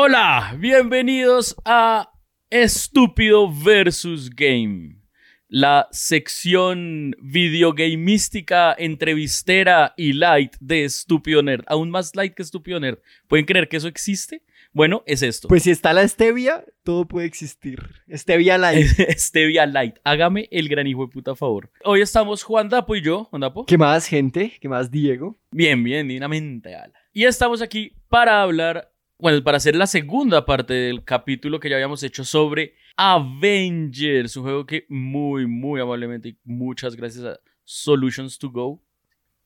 Hola, 0.00 0.54
bienvenidos 0.56 1.56
a 1.64 2.12
Estúpido 2.50 3.52
versus 3.52 4.30
Game, 4.30 5.00
la 5.48 5.88
sección 5.90 7.16
videogameística, 7.20 8.76
entrevistera 8.78 9.94
y 9.96 10.12
light 10.12 10.54
de 10.60 10.84
Estúpido 10.84 11.42
Nerd. 11.42 11.64
Aún 11.66 11.90
más 11.90 12.14
light 12.14 12.34
que 12.34 12.44
Estúpido 12.44 12.78
Nerd. 12.78 12.98
¿Pueden 13.26 13.44
creer 13.44 13.68
que 13.68 13.76
eso 13.76 13.88
existe? 13.88 14.44
Bueno, 14.72 15.02
es 15.04 15.22
esto. 15.22 15.48
Pues 15.48 15.64
si 15.64 15.72
está 15.72 15.92
la 15.92 16.06
stevia, 16.06 16.64
todo 16.84 17.08
puede 17.08 17.26
existir. 17.26 17.80
Stevia 18.08 18.56
light. 18.56 18.86
Stevia 19.18 19.66
Light. 19.66 19.96
Hágame 20.04 20.46
el 20.52 20.68
gran 20.68 20.86
hijo 20.86 21.06
de 21.06 21.12
puta 21.12 21.34
favor. 21.34 21.72
Hoy 21.82 22.02
estamos 22.02 22.44
Juan 22.44 22.68
Dapo 22.68 22.94
y 22.94 23.02
yo. 23.02 23.24
Juan 23.24 23.40
Dapo. 23.40 23.66
¿Qué 23.66 23.76
más, 23.76 24.06
gente? 24.06 24.52
¿Qué 24.60 24.68
más, 24.68 24.92
Diego? 24.92 25.36
Bien, 25.50 25.82
bien, 25.82 26.06
divinamente. 26.06 26.76
ala. 26.76 26.94
Y 27.12 27.24
estamos 27.24 27.62
aquí 27.62 27.94
para 28.08 28.42
hablar, 28.42 28.92
bueno, 29.18 29.42
para 29.42 29.56
hacer 29.56 29.74
la 29.74 29.86
segunda 29.86 30.46
parte 30.46 30.74
del 30.74 31.04
capítulo 31.04 31.58
que 31.58 31.68
ya 31.68 31.76
habíamos 31.76 32.02
hecho 32.02 32.24
sobre 32.24 32.74
Avengers, 32.96 34.36
un 34.36 34.42
juego 34.44 34.66
que 34.66 34.86
muy, 34.88 35.46
muy 35.46 35.80
amablemente 35.80 36.28
y 36.30 36.38
muchas 36.44 36.94
gracias 36.94 37.24
a 37.24 37.40
Solutions 37.64 38.38
to 38.38 38.50
Go 38.50 38.80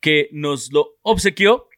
que 0.01 0.29
nos 0.33 0.73
lo 0.73 0.99
obsequió. 1.01 1.69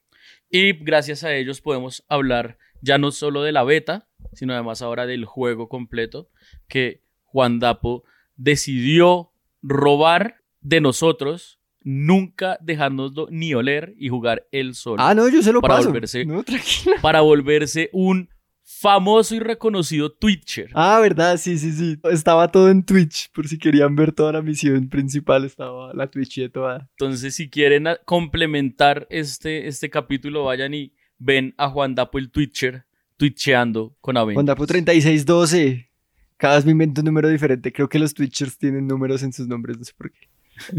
Y 0.50 0.72
gracias 0.72 1.22
a 1.22 1.34
ellos 1.34 1.60
podemos 1.60 2.04
hablar 2.08 2.58
ya 2.80 2.98
no 2.98 3.12
solo 3.12 3.42
de 3.42 3.52
la 3.52 3.62
beta, 3.62 4.08
sino 4.32 4.54
además 4.54 4.82
ahora 4.82 5.06
del 5.06 5.24
juego 5.24 5.68
completo 5.68 6.28
que 6.66 7.02
Juan 7.22 7.60
Dapo 7.60 8.04
decidió 8.36 9.32
robar 9.62 10.42
de 10.60 10.80
nosotros, 10.80 11.60
nunca 11.84 12.58
dejárnoslo 12.60 13.28
ni 13.30 13.54
oler 13.54 13.94
y 13.98 14.08
jugar 14.08 14.46
él 14.50 14.74
solo. 14.74 14.96
Ah, 15.00 15.14
no, 15.14 15.28
yo 15.28 15.42
se 15.42 15.52
lo 15.52 15.60
para 15.60 15.76
paso. 15.76 15.88
volverse, 15.90 16.24
No, 16.24 16.42
tranquila. 16.42 16.96
para 17.00 17.20
volverse 17.20 17.90
un 17.92 18.28
famoso 18.66 19.34
y 19.34 19.38
reconocido 19.40 20.10
Twitcher. 20.10 20.70
Ah, 20.74 20.98
verdad, 21.00 21.36
sí, 21.36 21.58
sí, 21.58 21.72
sí. 21.72 21.98
Estaba 22.10 22.48
todo 22.50 22.70
en 22.70 22.82
Twitch, 22.82 23.30
por 23.32 23.46
si 23.46 23.58
querían 23.58 23.94
ver 23.94 24.12
toda 24.12 24.32
la 24.32 24.42
misión 24.42 24.88
principal, 24.88 25.44
estaba 25.44 25.92
la 25.94 26.06
Twitch 26.10 26.40
de 26.40 26.48
toda. 26.48 26.88
Entonces, 26.98 27.34
si 27.34 27.48
quieren 27.50 27.86
complementar 28.06 29.06
este, 29.10 29.68
este 29.68 29.90
capítulo, 29.90 30.44
vayan 30.44 30.72
y 30.74 30.92
ven 31.18 31.54
a 31.58 31.68
Juan 31.68 31.94
Dapo 31.94 32.18
el 32.18 32.30
Twitcher, 32.30 32.84
twitcheando 33.18 33.94
con 34.00 34.16
Avengers. 34.16 34.38
Hondapo 34.40 34.66
3612. 34.66 35.90
Cada 36.36 36.56
vez 36.56 36.64
me 36.64 36.72
invento 36.72 37.00
un 37.00 37.04
número 37.06 37.28
diferente. 37.28 37.72
Creo 37.72 37.88
que 37.88 37.98
los 37.98 38.12
Twitchers 38.12 38.58
tienen 38.58 38.86
números 38.86 39.22
en 39.22 39.32
sus 39.32 39.46
nombres, 39.46 39.78
no 39.78 39.84
sé 39.84 39.92
por 39.96 40.10
qué. 40.10 40.28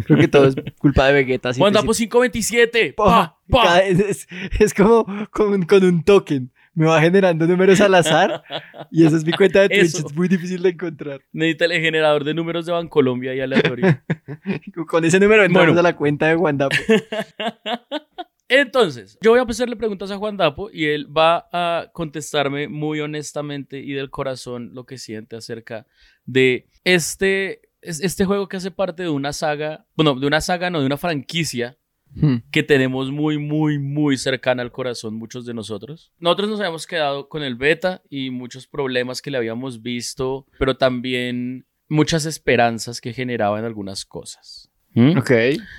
Creo 0.06 0.20
que 0.20 0.28
todo 0.28 0.48
es 0.48 0.56
culpa 0.80 1.08
de 1.08 1.14
Vegeta. 1.14 1.54
Juan 1.54 1.74
Dapo 1.74 1.92
527. 1.94 2.94
Pa, 2.94 3.38
pa. 3.50 3.64
Cada- 3.64 3.84
Es, 3.84 4.28
como 4.76 5.06
con, 5.32 5.64
con 5.64 5.84
un 5.84 6.04
token. 6.04 6.52
Me 6.74 6.86
va 6.88 7.00
generando 7.00 7.48
números 7.48 7.80
al 7.80 7.96
azar 7.96 8.44
y 8.92 9.06
esa 9.06 9.16
es 9.16 9.24
mi 9.26 9.32
cuenta 9.32 9.62
de 9.62 9.70
Twitch. 9.70 9.82
Eso. 9.96 10.08
Es 10.08 10.14
muy 10.14 10.28
difícil 10.28 10.62
de 10.62 10.70
encontrar. 10.72 11.22
Necesita 11.32 11.66
el 11.66 11.72
generador 11.80 12.26
de 12.26 12.34
números 12.34 12.66
de 12.66 12.74
Bancolombia 12.74 13.34
y 13.34 13.40
aleatorio. 13.40 13.98
Con 14.88 15.06
ese 15.06 15.18
número 15.22 15.46
entramos 15.46 15.68
Bueno. 15.70 15.80
a 15.80 15.84
la 15.84 15.96
cuenta 15.96 16.28
de 16.28 16.36
Juan 16.36 16.58
Dapo. 16.58 16.76
Entonces, 18.48 19.18
yo 19.22 19.32
voy 19.32 19.40
a 19.40 19.44
hacerle 19.44 19.76
preguntas 19.76 20.12
a 20.12 20.18
Juan 20.18 20.38
Dapo 20.38 20.70
y 20.72 20.86
él 20.86 21.08
va 21.16 21.48
a 21.52 21.90
contestarme 21.94 22.68
muy 22.68 23.00
honestamente 23.00 23.80
y 23.80 23.94
del 23.94 24.12
corazón 24.12 24.70
lo 24.74 24.86
que 24.86 25.00
siente 25.00 25.36
acerca 25.36 25.88
de 26.26 26.68
este, 26.84 27.62
es- 27.86 28.02
este 28.02 28.26
juego 28.26 28.48
que 28.48 28.58
hace 28.58 28.72
parte 28.72 29.04
de 29.04 29.10
una 29.10 29.34
saga, 29.34 29.86
bueno, 29.96 30.16
de 30.16 30.28
una 30.28 30.42
saga, 30.42 30.70
no, 30.70 30.80
de 30.80 30.86
una 30.86 30.98
franquicia 30.98 31.78
Hmm. 32.18 32.38
que 32.50 32.64
tenemos 32.64 33.12
muy, 33.12 33.38
muy, 33.38 33.78
muy 33.78 34.16
cercana 34.18 34.62
al 34.62 34.72
corazón 34.72 35.16
muchos 35.16 35.46
de 35.46 35.54
nosotros. 35.54 36.14
Nosotros 36.20 36.50
nos 36.50 36.60
habíamos 36.62 36.88
quedado 36.88 37.28
con 37.28 37.44
el 37.44 37.56
beta 37.56 38.04
y 38.10 38.30
muchos 38.30 38.68
problemas 38.68 39.22
que 39.22 39.32
le 39.32 39.38
habíamos 39.38 39.82
visto, 39.82 40.46
pero 40.58 40.78
también 40.78 41.66
muchas 41.90 42.26
esperanzas 42.26 43.02
que 43.02 43.12
generaba 43.12 43.60
en 43.60 43.66
algunas 43.66 44.06
cosas. 44.06 44.70
¿Mm? 44.94 45.18
Ok. 45.18 45.32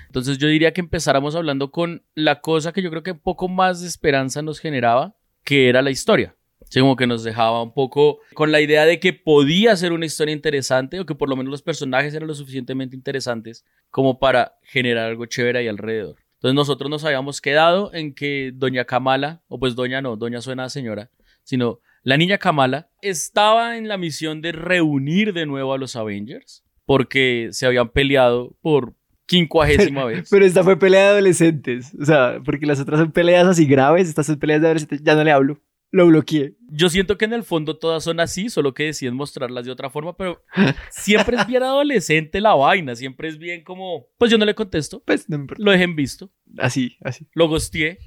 Entonces 0.09 0.37
yo 0.37 0.47
diría 0.49 0.73
que 0.75 0.83
empezáramos 0.83 1.35
hablando 1.35 1.71
con 1.71 2.03
la 2.15 2.43
cosa 2.43 2.71
que 2.73 2.83
yo 2.83 2.91
creo 2.91 3.03
que 3.03 3.13
un 3.13 3.21
poco 3.21 3.49
más 3.49 3.81
de 3.81 3.89
esperanza 3.89 4.43
nos 4.43 4.59
generaba, 4.61 5.17
que 5.43 5.71
era 5.71 5.81
la 5.81 5.91
historia. 5.91 6.37
Sí, 6.69 6.81
como 6.81 6.97
que 6.97 7.07
nos 7.07 7.23
dejaba 7.23 7.63
un 7.63 7.73
poco 7.73 8.21
con 8.35 8.51
la 8.51 8.61
idea 8.61 8.85
de 8.85 8.99
que 8.99 9.13
podía 9.13 9.77
ser 9.77 9.93
una 9.93 10.07
historia 10.07 10.33
interesante 10.33 10.99
o 10.99 11.07
que 11.07 11.15
por 11.15 11.29
lo 11.29 11.37
menos 11.37 11.51
los 11.51 11.63
personajes 11.63 12.13
eran 12.15 12.27
lo 12.27 12.35
suficientemente 12.35 12.97
interesantes 12.97 13.65
como 13.91 14.19
para 14.19 14.59
generar 14.63 15.07
algo 15.07 15.27
chévere 15.27 15.61
ahí 15.61 15.69
alrededor. 15.69 16.17
Entonces 16.35 16.55
nosotros 16.55 16.91
nos 16.91 17.05
habíamos 17.05 17.41
quedado 17.41 17.95
en 17.95 18.15
que 18.15 18.53
doña 18.55 18.85
Kamala, 18.85 19.43
o 19.49 19.59
pues 19.59 19.75
doña 19.75 20.03
no, 20.03 20.17
doña 20.17 20.41
suena 20.41 20.65
a 20.65 20.69
señora, 20.69 21.11
sino 21.45 21.81
la 22.03 22.17
niña 22.17 22.39
Kamala 22.39 22.91
estaba 23.01 23.77
en 23.77 23.89
la 23.89 23.97
misión 23.97 24.43
de 24.43 24.53
reunir 24.53 25.33
de 25.33 25.47
nuevo 25.47 25.73
a 25.73 25.79
los 25.79 25.97
Avengers 25.97 26.65
porque 26.85 27.49
se 27.53 27.67
habían 27.67 27.91
peleado 27.91 28.57
por 28.63 28.95
quincuagésima 29.27 30.05
vez. 30.05 30.29
Pero 30.31 30.45
esta 30.45 30.63
fue 30.63 30.79
pelea 30.79 31.03
de 31.03 31.09
adolescentes. 31.09 31.93
O 32.01 32.05
sea, 32.05 32.39
porque 32.45 32.65
las 32.65 32.81
otras 32.81 33.01
son 33.01 33.13
peleas 33.13 33.47
así 33.47 33.67
graves. 33.67 34.09
Estas 34.09 34.27
son 34.27 34.39
peleas 34.39 34.61
de 34.61 34.69
adolescentes. 34.69 35.03
Ya 35.03 35.15
no 35.15 35.25
le 35.25 35.33
hablo. 35.33 35.61
Lo 35.93 36.07
bloqueé. 36.07 36.55
Yo 36.69 36.89
siento 36.89 37.17
que 37.17 37.25
en 37.27 37.33
el 37.33 37.45
fondo 37.45 37.79
todas 37.79 38.03
son 38.05 38.21
así, 38.21 38.51
solo 38.51 38.75
que 38.75 38.85
deciden 38.85 39.15
mostrarlas 39.15 39.65
de 39.65 39.71
otra 39.73 39.89
forma, 39.89 40.17
pero 40.17 40.43
siempre 40.91 41.37
es 41.37 41.47
bien 41.47 41.63
adolescente 41.63 42.41
la 42.41 42.55
vaina, 42.55 42.95
siempre 42.97 43.29
es 43.29 43.39
bien 43.39 43.63
como, 43.65 44.07
pues 44.19 44.31
yo 44.31 44.39
no 44.39 44.45
le 44.45 44.55
contesto, 44.55 45.03
Pues 45.07 45.29
no 45.29 45.47
lo 45.59 45.71
dejé 45.71 45.85
en 45.85 45.97
visto, 45.97 46.31
Así, 46.59 46.97
así. 47.03 47.27
lo 47.35 47.49
gosteé. 47.49 47.99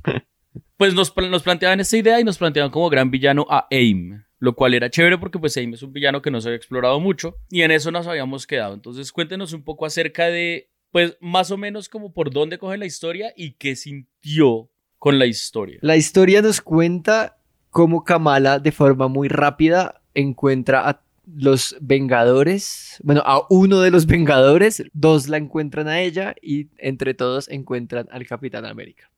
Pues 0.78 0.94
nos, 0.94 1.14
nos 1.16 1.44
planteaban 1.44 1.80
esta 1.80 1.98
idea 1.98 2.20
y 2.20 2.24
nos 2.24 2.38
planteaban 2.38 2.72
como 2.72 2.90
gran 2.90 3.12
villano 3.12 3.46
a 3.50 3.68
AIM, 3.72 4.24
lo 4.40 4.56
cual 4.56 4.74
era 4.74 4.90
chévere 4.90 5.18
porque 5.18 5.40
pues 5.40 5.56
AIM 5.58 5.74
es 5.74 5.84
un 5.84 5.92
villano 5.94 6.22
que 6.22 6.32
no 6.32 6.42
se 6.42 6.50
había 6.50 6.58
explorado 6.58 7.00
mucho 7.00 7.36
y 7.50 7.62
en 7.62 7.72
eso 7.72 7.92
nos 7.92 8.08
habíamos 8.08 8.46
quedado. 8.48 8.74
Entonces 8.74 9.12
cuéntenos 9.12 9.54
un 9.54 9.64
poco 9.64 9.86
acerca 9.86 10.28
de, 10.28 10.70
pues 10.92 11.18
más 11.22 11.52
o 11.52 11.58
menos 11.58 11.90
como 11.90 12.14
por 12.14 12.32
dónde 12.32 12.58
coge 12.58 12.78
la 12.78 12.86
historia 12.86 13.34
y 13.36 13.54
qué 13.54 13.76
sintió 13.76 14.70
con 14.98 15.20
la 15.20 15.26
historia. 15.26 15.80
La 15.82 15.98
historia 15.98 16.42
nos 16.42 16.62
cuenta 16.62 17.39
cómo 17.70 18.04
Kamala, 18.04 18.60
de 18.60 18.72
forma 18.72 19.08
muy 19.08 19.28
rápida, 19.28 20.02
encuentra 20.14 20.88
a 20.88 21.02
los 21.36 21.76
Vengadores. 21.82 22.98
Bueno, 23.04 23.22
a 23.26 23.46
uno 23.50 23.82
de 23.82 23.92
los 23.92 24.06
Vengadores. 24.06 24.84
Dos 24.94 25.30
la 25.30 25.38
encuentran 25.38 25.88
a 25.88 26.02
ella 26.02 26.36
y 26.42 26.68
entre 26.78 27.14
todos 27.14 27.50
encuentran 27.50 28.08
al 28.12 28.26
Capitán 28.26 28.66
América. 28.66 29.10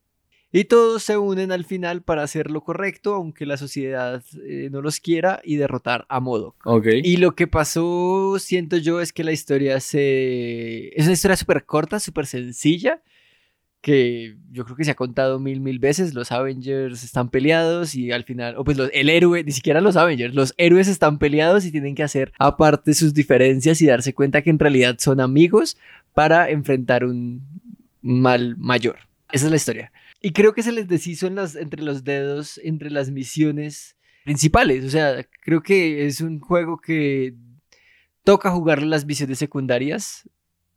Y 0.54 0.64
todos 0.64 1.02
se 1.02 1.16
unen 1.16 1.50
al 1.50 1.64
final 1.64 2.02
para 2.02 2.22
hacer 2.22 2.50
lo 2.50 2.62
correcto, 2.62 3.14
aunque 3.14 3.46
la 3.46 3.56
sociedad 3.56 4.22
eh, 4.46 4.68
no 4.70 4.82
los 4.82 5.00
quiera, 5.00 5.40
y 5.42 5.56
derrotar 5.56 6.04
a 6.10 6.20
Modo. 6.20 6.56
Ok. 6.66 6.88
Y 7.02 7.16
lo 7.16 7.34
que 7.34 7.46
pasó, 7.46 8.36
siento 8.38 8.76
yo, 8.76 9.00
es 9.00 9.14
que 9.14 9.24
la 9.24 9.32
historia 9.32 9.80
se... 9.80 10.88
Es 10.88 11.04
una 11.04 11.14
historia 11.14 11.38
súper 11.38 11.64
corta, 11.64 11.98
súper 12.00 12.26
sencilla, 12.26 13.02
que 13.82 14.36
yo 14.52 14.64
creo 14.64 14.76
que 14.76 14.84
se 14.84 14.92
ha 14.92 14.94
contado 14.94 15.38
mil, 15.40 15.60
mil 15.60 15.78
veces. 15.80 16.14
Los 16.14 16.32
Avengers 16.32 17.02
están 17.04 17.28
peleados 17.28 17.94
y 17.94 18.12
al 18.12 18.24
final, 18.24 18.54
o 18.56 18.64
pues 18.64 18.78
los- 18.78 18.90
el 18.94 19.10
héroe, 19.10 19.42
ni 19.44 19.52
siquiera 19.52 19.80
los 19.82 19.96
Avengers, 19.96 20.34
los 20.34 20.54
héroes 20.56 20.88
están 20.88 21.18
peleados 21.18 21.66
y 21.66 21.72
tienen 21.72 21.94
que 21.94 22.04
hacer 22.04 22.32
aparte 22.38 22.94
sus 22.94 23.12
diferencias 23.12 23.82
y 23.82 23.86
darse 23.86 24.14
cuenta 24.14 24.40
que 24.40 24.50
en 24.50 24.58
realidad 24.58 24.96
son 25.00 25.20
amigos 25.20 25.76
para 26.14 26.48
enfrentar 26.48 27.04
un 27.04 27.42
mal 28.00 28.56
mayor. 28.56 28.96
Esa 29.32 29.46
es 29.46 29.50
la 29.50 29.56
historia. 29.56 29.92
Y 30.20 30.30
creo 30.32 30.54
que 30.54 30.62
se 30.62 30.70
les 30.72 30.86
deshizo 30.86 31.26
en 31.26 31.34
las, 31.34 31.56
entre 31.56 31.82
los 31.82 32.04
dedos, 32.04 32.60
entre 32.62 32.90
las 32.90 33.10
misiones 33.10 33.96
principales. 34.24 34.84
O 34.84 34.90
sea, 34.90 35.26
creo 35.40 35.62
que 35.62 36.06
es 36.06 36.20
un 36.20 36.38
juego 36.38 36.78
que 36.80 37.34
toca 38.22 38.50
jugar 38.52 38.82
las 38.82 39.04
misiones 39.04 39.38
secundarias. 39.38 40.28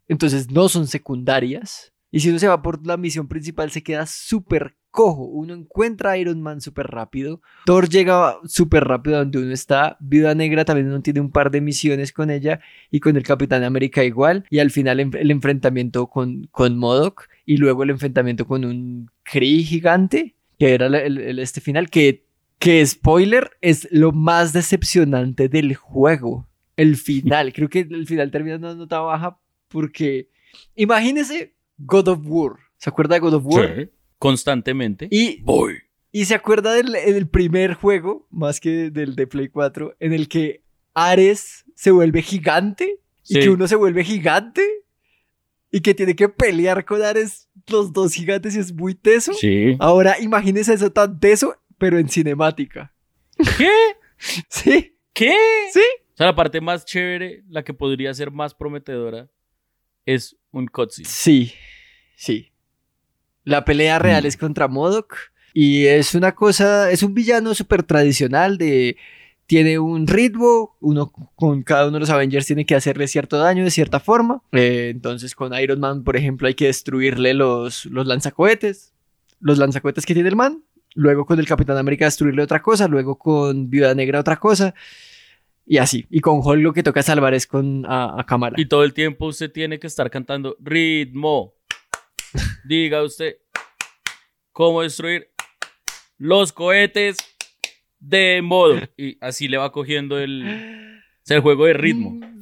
Entonces 0.08 0.50
no 0.50 0.68
son 0.70 0.88
secundarias. 0.88 1.92
Y 2.16 2.22
si 2.22 2.30
uno 2.30 2.40
se 2.40 2.48
va 2.48 2.62
por 2.62 2.88
la 2.88 2.96
misión 2.96 3.28
principal, 3.28 3.72
se 3.72 3.84
queda 3.84 4.06
súper 4.06 4.78
cojo. 4.90 5.26
Uno 5.26 5.54
encuentra 5.54 6.12
a 6.12 6.18
Iron 6.18 6.42
Man 6.42 6.62
súper 6.62 6.88
rápido. 6.88 7.42
Thor 7.66 7.90
llega 7.90 8.38
súper 8.46 8.86
rápido 8.86 9.18
donde 9.18 9.40
uno 9.40 9.52
está. 9.52 9.98
Viuda 10.00 10.34
Negra 10.34 10.64
también 10.64 10.88
uno 10.88 11.02
tiene 11.02 11.20
un 11.20 11.30
par 11.30 11.52
de 11.52 11.60
misiones 11.60 12.14
con 12.14 12.32
ella. 12.32 12.62
Y 12.90 13.02
con 13.02 13.18
el 13.18 13.24
Capitán 13.24 13.66
América 13.66 14.02
igual. 14.06 14.46
Y 14.50 14.60
al 14.60 14.72
final 14.72 15.02
el 15.02 15.30
enfrentamiento 15.30 16.08
con, 16.08 16.48
con 16.52 16.78
MODOK. 16.78 17.28
Y 17.46 17.58
luego 17.58 17.84
el 17.84 17.90
enfrentamiento 17.90 18.48
con 18.48 18.64
un 18.64 19.12
Kree 19.24 19.64
gigante. 19.64 20.36
Que 20.58 20.74
era 20.74 20.86
el, 20.86 21.38
este 21.38 21.60
final. 21.60 21.90
Que, 21.90 22.24
que 22.60 22.86
spoiler 22.86 23.52
es 23.60 23.90
lo 23.92 24.14
más 24.14 24.54
decepcionante 24.54 25.50
del 25.50 25.76
juego. 25.76 26.48
El 26.78 26.96
final. 26.96 27.52
Creo 27.54 27.68
que 27.68 27.82
el 27.82 28.08
final 28.08 28.32
termina 28.32 28.56
en 28.56 28.64
una 28.64 28.76
nota 28.76 29.02
baja. 29.02 29.38
Porque 29.68 30.30
imagínese 30.78 31.55
God 31.78 32.08
of 32.08 32.20
War. 32.24 32.54
¿Se 32.78 32.90
acuerda 32.90 33.16
de 33.16 33.22
God 33.22 33.34
of 33.36 33.44
War? 33.46 33.76
Sí, 33.76 33.90
constantemente. 34.18 35.08
Y, 35.12 35.42
Voy. 35.44 35.76
y 36.12 36.26
se 36.26 36.36
acuerda 36.36 36.74
del, 36.74 37.28
primer 37.28 37.74
juego, 37.74 38.28
más 38.30 38.60
que 38.60 38.92
del 38.92 39.16
de 39.16 39.28
Play 39.28 39.50
4, 39.50 39.96
en 40.00 40.14
el 40.14 40.28
que 40.28 40.64
Ares 40.94 41.66
se 41.76 41.92
vuelve 41.92 42.22
gigante 42.22 43.00
y 43.28 43.40
que 43.40 43.50
uno 43.50 43.68
se 43.68 43.76
vuelve 43.76 44.04
gigante 44.04 44.64
y 45.72 45.82
que 45.82 45.94
tiene 45.94 46.16
que 46.16 46.30
pelear 46.30 46.86
con 46.86 47.02
Ares 47.02 47.50
los 47.68 47.92
dos 47.92 48.14
gigantes 48.14 48.56
y 48.56 48.60
es 48.60 48.74
muy 48.74 48.96
teso. 48.96 49.34
Sí. 49.34 49.76
Ahora 49.80 50.20
imagínese 50.20 50.74
eso 50.74 50.92
tan 50.92 51.20
teso, 51.20 51.56
pero 51.78 51.98
en 51.98 52.08
cinemática. 52.08 52.94
¿Qué? 53.58 53.72
sí. 54.50 54.98
¿Qué? 55.14 55.36
Sí. 55.74 55.82
O 56.14 56.18
sea, 56.18 56.28
la 56.28 56.36
parte 56.36 56.62
más 56.62 56.86
chévere, 56.86 57.44
la 57.50 57.64
que 57.64 57.74
podría 57.74 58.14
ser 58.14 58.32
más 58.32 58.54
prometedora, 58.54 59.30
es 60.06 60.36
un 60.52 60.68
cutscene. 60.68 61.08
Sí, 61.08 61.54
sí. 62.16 62.52
La 63.44 63.66
pelea 63.66 64.00
real 64.00 64.24
Mm. 64.24 64.28
es 64.28 64.38
contra 64.38 64.68
Modok 64.68 65.16
y 65.54 65.86
es 65.86 66.16
una 66.16 66.34
cosa, 66.34 66.92
es 66.92 67.04
un 67.04 67.14
villano 67.14 67.54
súper 67.54 67.84
tradicional 67.84 68.58
de... 68.58 68.98
Tiene 69.48 69.78
un 69.78 70.08
ritmo, 70.08 70.76
uno 70.80 71.12
con 71.36 71.62
cada 71.62 71.84
uno 71.84 71.94
de 71.94 72.00
los 72.00 72.10
Avengers 72.10 72.48
tiene 72.48 72.66
que 72.66 72.74
hacerle 72.74 73.08
cierto 73.08 73.38
daño 73.38 73.64
de 73.64 73.70
cierta 73.70 74.00
forma. 74.00 74.42
Eh, 74.52 74.90
entonces 74.92 75.36
con 75.36 75.54
Iron 75.54 75.80
Man, 75.80 76.04
por 76.04 76.18
ejemplo, 76.18 76.48
hay 76.48 76.56
que 76.56 76.66
destruirle 76.66 77.36
los, 77.36 77.86
los 77.86 78.08
lanzacohetes, 78.08 78.92
los 79.40 79.60
lanzacohetes 79.60 80.04
que 80.08 80.16
tiene 80.16 80.30
el 80.30 80.36
man. 80.36 80.64
Luego 80.96 81.28
con 81.28 81.38
el 81.40 81.46
Capitán 81.46 81.78
América 81.78 82.06
destruirle 82.06 82.42
otra 82.42 82.64
cosa, 82.64 82.88
luego 82.88 83.20
con 83.20 83.70
Viuda 83.70 83.94
Negra 83.94 84.20
otra 84.20 84.38
cosa. 84.38 84.74
Y 85.66 85.78
así. 85.78 86.06
Y 86.10 86.20
con 86.22 86.40
Hulk 86.44 86.62
lo 86.62 86.74
que 86.74 86.84
toca 86.84 87.02
salvar 87.02 87.34
es 87.34 87.48
con 87.48 87.86
a, 87.86 88.20
a 88.20 88.26
Kamala. 88.26 88.56
Y 88.60 88.68
todo 88.68 88.84
el 88.84 88.94
tiempo 88.94 89.28
usted 89.28 89.52
tiene 89.52 89.80
que 89.80 89.88
estar 89.88 90.10
cantando 90.12 90.56
ritmo. 90.60 91.56
Diga 92.66 93.04
usted 93.04 93.38
cómo 94.52 94.82
destruir 94.82 95.32
los 96.18 96.54
cohetes 96.54 97.18
de 98.00 98.42
modo. 98.44 98.80
Y 98.98 99.18
así 99.22 99.48
le 99.48 99.58
va 99.58 99.72
cogiendo 99.72 100.20
el, 100.20 101.02
el 101.28 101.40
juego 101.40 101.66
de 101.66 101.74
ritmo. 101.74 102.12
Mm, 102.12 102.40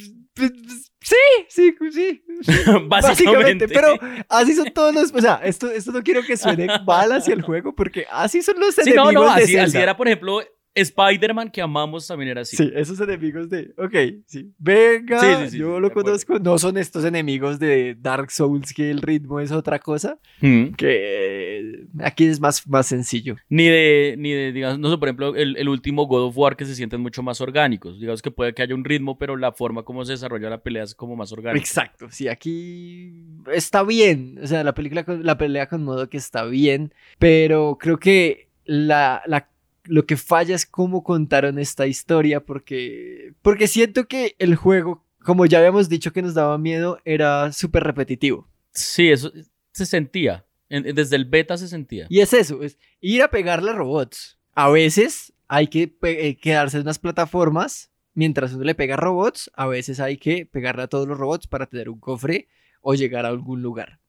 Sí, 1.03 1.15
sí, 1.49 1.75
sí. 1.91 2.23
Básicamente. 2.87 3.67
Pero 3.67 3.99
así 4.29 4.55
son 4.55 4.71
todos 4.73 4.93
los. 4.93 5.13
O 5.13 5.19
sea, 5.19 5.41
esto, 5.43 5.69
esto 5.69 5.91
no 5.91 6.01
quiero 6.01 6.23
que 6.23 6.37
suene 6.37 6.67
mal 6.85 7.11
hacia 7.11 7.33
el 7.33 7.41
juego, 7.41 7.75
porque 7.75 8.05
así 8.09 8.41
son 8.41 8.59
los 8.59 8.75
Sí, 8.75 8.81
enemigos 8.89 9.13
no, 9.13 9.25
no, 9.25 9.35
de 9.35 9.59
así, 9.59 9.77
era, 9.77 9.97
por 9.97 10.07
ejemplo, 10.07 10.41
Spider-Man 10.75 11.49
que 11.51 11.61
amamos 11.61 12.07
también 12.07 12.29
era 12.31 12.41
así. 12.41 12.57
Sí, 12.57 12.71
esos 12.75 12.99
enemigos 12.99 13.49
de. 13.49 13.73
Ok, 13.77 14.23
sí. 14.25 14.51
Venga, 14.57 15.19
Sí, 15.19 15.27
sí, 15.45 15.49
sí, 15.51 15.57
yo 15.59 15.79
lo 15.79 15.91
conozco. 15.91 16.39
No 16.39 16.57
son 16.57 16.77
estos 16.77 17.05
enemigos 17.05 17.59
de 17.59 17.95
Dark 17.99 18.31
Souls 18.31 18.73
que 18.73 18.89
el 18.89 19.01
ritmo 19.01 19.39
es 19.39 19.51
otra 19.51 19.79
cosa. 19.79 20.17
Mm. 20.41 20.69
Que 20.73 21.85
aquí 22.01 22.25
es 22.25 22.39
más, 22.39 22.67
más 22.67 22.87
sencillo. 22.87 23.35
Ni 23.49 23.65
de, 23.67 24.15
ni 24.17 24.31
de, 24.31 24.51
digamos, 24.51 24.79
no 24.79 24.89
sé, 24.89 24.97
por 24.97 25.07
ejemplo, 25.09 25.35
el, 25.35 25.57
el 25.57 25.69
último 25.69 26.07
God 26.07 26.23
of 26.27 26.37
War 26.37 26.55
que 26.55 26.65
se 26.65 26.75
sienten 26.75 27.01
mucho 27.01 27.21
más 27.21 27.39
orgánicos. 27.41 27.99
Digamos 27.99 28.21
que 28.21 28.31
puede 28.31 28.53
que 28.53 28.63
haya 28.63 28.73
un 28.75 28.83
ritmo, 28.83 29.17
pero 29.17 29.37
la 29.37 29.51
forma 29.51 29.83
como 29.83 30.03
se 30.05 30.13
desarrolla 30.13 30.49
la 30.49 30.61
pelea 30.63 30.83
es 30.83 30.95
como 30.95 31.15
más 31.15 31.31
orgánica. 31.31 31.59
Exacto, 31.63 32.07
sí, 32.09 32.27
aquí 32.27 33.25
está 33.51 33.83
bien. 33.83 34.39
O 34.41 34.47
sea, 34.47 34.63
la 34.63 34.73
película 34.73 35.03
con, 35.03 35.23
la 35.23 35.37
pelea 35.37 35.67
con 35.67 35.83
modo 35.83 36.09
que 36.09 36.17
está 36.17 36.45
bien, 36.45 36.93
pero 37.19 37.77
creo 37.79 37.97
que 37.99 38.49
la, 38.65 39.21
la- 39.27 39.49
lo 39.85 40.05
que 40.05 40.17
falla 40.17 40.55
es 40.55 40.65
cómo 40.65 41.03
contaron 41.03 41.59
esta 41.59 41.87
historia, 41.87 42.43
porque, 42.45 43.33
porque 43.41 43.67
siento 43.67 44.07
que 44.07 44.35
el 44.39 44.55
juego, 44.55 45.05
como 45.23 45.45
ya 45.45 45.59
habíamos 45.59 45.89
dicho 45.89 46.13
que 46.13 46.21
nos 46.21 46.33
daba 46.33 46.57
miedo, 46.57 46.99
era 47.05 47.51
súper 47.51 47.83
repetitivo. 47.83 48.47
Sí, 48.71 49.09
eso 49.09 49.31
se 49.71 49.85
sentía. 49.85 50.45
En- 50.69 50.95
desde 50.95 51.15
el 51.15 51.25
beta 51.25 51.57
se 51.57 51.67
sentía. 51.67 52.07
Y 52.09 52.21
es 52.21 52.33
eso, 52.33 52.63
es 52.63 52.77
ir 53.01 53.21
a 53.21 53.29
pegarle 53.29 53.71
a 53.71 53.75
robots. 53.75 54.39
A 54.53 54.69
veces 54.69 55.33
hay 55.47 55.67
que 55.67 55.95
eh, 56.03 56.37
quedarse 56.37 56.77
en 56.77 56.83
unas 56.83 56.99
plataformas 56.99 57.91
mientras 58.15 58.53
uno 58.53 58.63
le 58.63 58.75
pega 58.75 58.93
a 58.93 58.97
robots, 58.97 59.51
a 59.55 59.65
veces 59.67 59.99
hay 59.99 60.17
que 60.17 60.45
pegarle 60.45 60.83
a 60.83 60.87
todos 60.87 61.07
los 61.07 61.17
robots 61.17 61.47
para 61.47 61.65
tener 61.65 61.89
un 61.89 61.99
cofre 61.99 62.47
o 62.81 62.93
llegar 62.93 63.25
a 63.25 63.29
algún 63.29 63.61
lugar. 63.61 63.99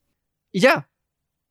Y 0.51 0.59
ya. 0.59 0.89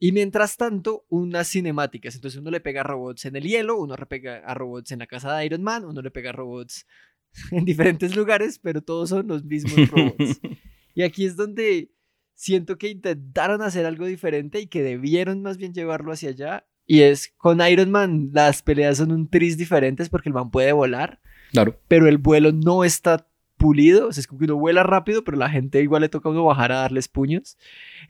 Y 0.04 0.12
mientras 0.12 0.58
tanto, 0.58 1.06
unas 1.08 1.48
cinemáticas. 1.48 2.14
Entonces 2.14 2.38
uno 2.38 2.50
le 2.50 2.60
pega 2.60 2.82
a 2.82 2.84
robots 2.84 3.24
en 3.24 3.36
el 3.36 3.44
hielo, 3.44 3.78
uno 3.78 3.96
le 3.96 4.04
pega 4.04 4.36
a 4.44 4.52
robots 4.52 4.92
en 4.92 4.98
la 4.98 5.06
casa 5.06 5.34
de 5.34 5.46
Iron 5.46 5.62
Man, 5.62 5.86
uno 5.86 6.02
le 6.02 6.10
pega 6.10 6.28
a 6.28 6.32
robots 6.34 6.86
en 7.50 7.64
diferentes 7.64 8.14
lugares, 8.14 8.58
pero 8.58 8.82
todos 8.82 9.08
son 9.08 9.26
los 9.28 9.44
mismos 9.44 9.88
robots. 9.90 10.40
Y 10.96 11.02
aquí 11.02 11.24
es 11.24 11.36
donde 11.36 11.90
siento 12.34 12.76
que 12.76 12.88
intentaron 12.88 13.62
hacer 13.62 13.86
algo 13.86 14.04
diferente 14.04 14.60
y 14.60 14.66
que 14.66 14.82
debieron 14.82 15.40
más 15.40 15.56
bien 15.56 15.72
llevarlo 15.72 16.12
hacia 16.12 16.28
allá. 16.28 16.66
Y 16.86 17.00
es 17.00 17.32
con 17.38 17.60
Iron 17.66 17.90
Man, 17.90 18.28
las 18.32 18.62
peleas 18.62 18.98
son 18.98 19.10
un 19.10 19.28
tris 19.30 19.56
diferentes 19.56 20.10
porque 20.10 20.28
el 20.28 20.34
man 20.34 20.50
puede 20.50 20.72
volar, 20.72 21.20
Claro. 21.50 21.80
pero 21.88 22.08
el 22.08 22.18
vuelo 22.18 22.52
no 22.52 22.84
está 22.84 23.26
pulido. 23.56 24.08
O 24.08 24.12
sea, 24.12 24.20
es 24.20 24.26
como 24.26 24.38
que 24.40 24.44
uno 24.44 24.56
vuela 24.56 24.82
rápido, 24.82 25.24
pero 25.24 25.38
la 25.38 25.48
gente 25.48 25.80
igual 25.80 26.02
le 26.02 26.08
toca 26.10 26.28
a 26.28 26.32
uno 26.32 26.44
bajar 26.44 26.70
a 26.72 26.80
darles 26.80 27.08
puños. 27.08 27.56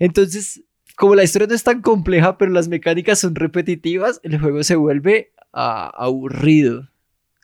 Entonces, 0.01 0.65
como 0.97 1.15
la 1.15 1.25
historia 1.25 1.49
no 1.49 1.55
es 1.55 1.65
tan 1.65 1.83
compleja, 1.83 2.39
pero 2.39 2.53
las 2.53 2.69
mecánicas 2.69 3.19
son 3.21 3.35
repetitivas, 3.35 4.21
el 4.23 4.39
juego 4.39 4.63
se 4.63 4.77
vuelve 4.77 5.33
ah, 5.53 5.91
aburrido. 5.97 6.89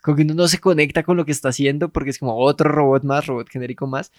Como 0.01 0.17
que 0.17 0.23
uno 0.23 0.33
no 0.33 0.47
se 0.47 0.59
conecta 0.59 1.03
con 1.03 1.17
lo 1.17 1.25
que 1.25 1.31
está 1.31 1.49
haciendo 1.49 1.89
porque 1.89 2.09
es 2.09 2.19
como 2.19 2.35
otro 2.37 2.69
robot 2.71 3.03
más, 3.03 3.27
robot 3.27 3.49
genérico 3.49 3.87
más. 3.87 4.11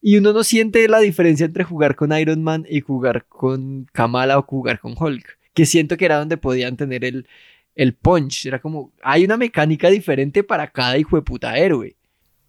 Y 0.00 0.18
uno 0.18 0.32
no 0.32 0.44
siente 0.44 0.86
la 0.88 1.00
diferencia 1.00 1.46
entre 1.46 1.64
jugar 1.64 1.96
con 1.96 2.16
Iron 2.16 2.42
Man 2.42 2.64
y 2.68 2.80
jugar 2.80 3.24
con 3.26 3.88
Kamala 3.92 4.38
o 4.38 4.42
jugar 4.42 4.78
con 4.78 4.94
Hulk. 4.96 5.38
Que 5.52 5.66
siento 5.66 5.96
que 5.96 6.04
era 6.04 6.18
donde 6.18 6.36
podían 6.36 6.76
tener 6.76 7.04
el, 7.04 7.26
el 7.74 7.94
punch. 7.94 8.46
Era 8.46 8.60
como, 8.60 8.92
hay 9.02 9.24
una 9.24 9.36
mecánica 9.36 9.88
diferente 9.88 10.44
para 10.44 10.70
cada 10.70 10.98
hijo 10.98 11.16
de 11.16 11.22
puta 11.22 11.56
héroe. 11.58 11.96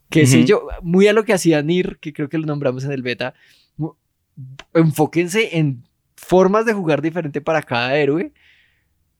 Que 0.09 0.27
si 0.27 0.39
Ujú. 0.39 0.45
yo, 0.45 0.67
muy 0.83 1.07
a 1.07 1.13
lo 1.13 1.25
que 1.25 1.33
hacía 1.33 1.61
Nir, 1.61 1.97
que 1.99 2.13
creo 2.13 2.29
que 2.29 2.37
lo 2.37 2.45
nombramos 2.45 2.83
en 2.83 2.91
el 2.91 3.01
beta, 3.01 3.33
enfóquense 4.73 5.57
en 5.57 5.83
formas 6.17 6.65
de 6.65 6.73
jugar 6.73 7.01
diferente 7.01 7.39
para 7.39 7.61
cada 7.61 7.95
héroe 7.95 8.33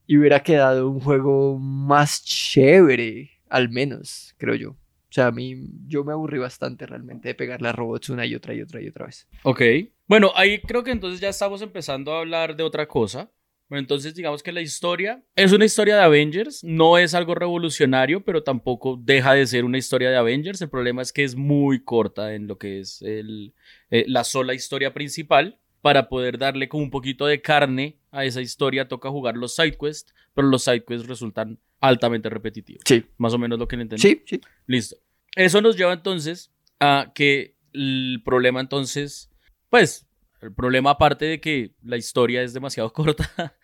y 0.06 0.18
hubiera 0.18 0.42
quedado 0.42 0.90
un 0.90 1.00
juego 1.00 1.58
más 1.58 2.24
chévere, 2.24 3.30
al 3.50 3.70
menos, 3.70 4.36
creo 4.38 4.56
yo. 4.56 4.72
O 4.72 5.14
sea, 5.18 5.28
a 5.28 5.32
mí, 5.32 5.56
yo 5.88 6.04
me 6.04 6.12
aburrí 6.12 6.38
bastante 6.38 6.86
realmente 6.86 7.30
de 7.30 7.36
pegarle 7.36 7.70
a 7.70 7.72
robots 7.72 8.10
una 8.10 8.26
y 8.26 8.36
otra 8.36 8.54
y 8.54 8.62
otra 8.62 8.82
y 8.82 8.88
otra 8.88 9.06
vez. 9.06 9.28
Ok. 9.44 9.62
Bueno, 10.06 10.32
ahí 10.36 10.60
creo 10.60 10.84
que 10.84 10.92
entonces 10.92 11.22
ya 11.22 11.30
estamos 11.30 11.62
empezando 11.62 12.14
a 12.14 12.20
hablar 12.20 12.56
de 12.56 12.64
otra 12.64 12.88
cosa. 12.88 13.32
Bueno, 13.70 13.82
entonces 13.82 14.16
digamos 14.16 14.44
que 14.44 14.54
la 14.54 14.62
historia 14.62 15.22
es 15.36 15.52
una 15.52 15.66
historia 15.66 15.96
de 15.98 16.02
Avengers, 16.02 16.64
no 16.64 16.98
es 16.98 17.14
algo 17.14 17.36
revolucionario, 17.36 18.24
pero 18.24 18.42
tampoco 18.42 18.98
deja 19.02 19.34
de 19.34 19.46
ser 19.46 19.66
una 19.66 19.78
historia 19.78 20.10
de 20.10 20.16
Avengers. 20.16 20.62
El 20.62 20.70
problema 20.70 21.02
es 21.02 21.12
que 21.12 21.26
es 21.26 21.36
muy 21.36 21.84
corta 21.84 22.34
en 22.34 22.48
lo 22.48 22.58
que 22.58 22.80
es 22.80 23.02
el, 23.02 23.54
eh, 23.90 24.06
la 24.08 24.24
sola 24.24 24.54
historia 24.54 24.94
principal. 24.94 25.60
Para 25.88 26.10
poder 26.10 26.38
darle 26.38 26.68
como 26.68 26.84
un 26.84 26.92
poquito 26.92 27.26
de 27.26 27.42
carne 27.42 27.98
a 28.12 28.26
esa 28.26 28.42
historia, 28.42 28.90
toca 28.90 29.10
jugar 29.10 29.38
los 29.38 29.56
sidequests, 29.56 30.14
pero 30.34 30.50
los 30.50 30.66
sidequests 30.66 31.08
resultan 31.08 31.62
altamente 31.80 32.30
repetitivos. 32.30 32.82
Sí. 32.86 33.06
Más 33.18 33.34
o 33.34 33.38
menos 33.38 33.58
lo 33.58 33.70
que 33.70 33.78
le 33.78 33.84
entendí. 33.84 34.02
Sí, 34.02 34.22
sí. 34.26 34.42
Listo. 34.66 34.98
Eso 35.34 35.62
nos 35.62 35.78
lleva 35.78 35.94
entonces 35.94 36.52
a 36.82 37.14
que 37.16 37.56
el 37.72 38.22
problema 38.26 38.60
entonces, 38.60 39.32
pues, 39.70 40.06
el 40.42 40.54
problema 40.54 40.90
aparte 40.90 41.24
de 41.24 41.40
que 41.40 41.72
la 41.82 41.96
historia 41.96 42.42
es 42.42 42.52
demasiado 42.52 42.92
corta, 42.92 43.56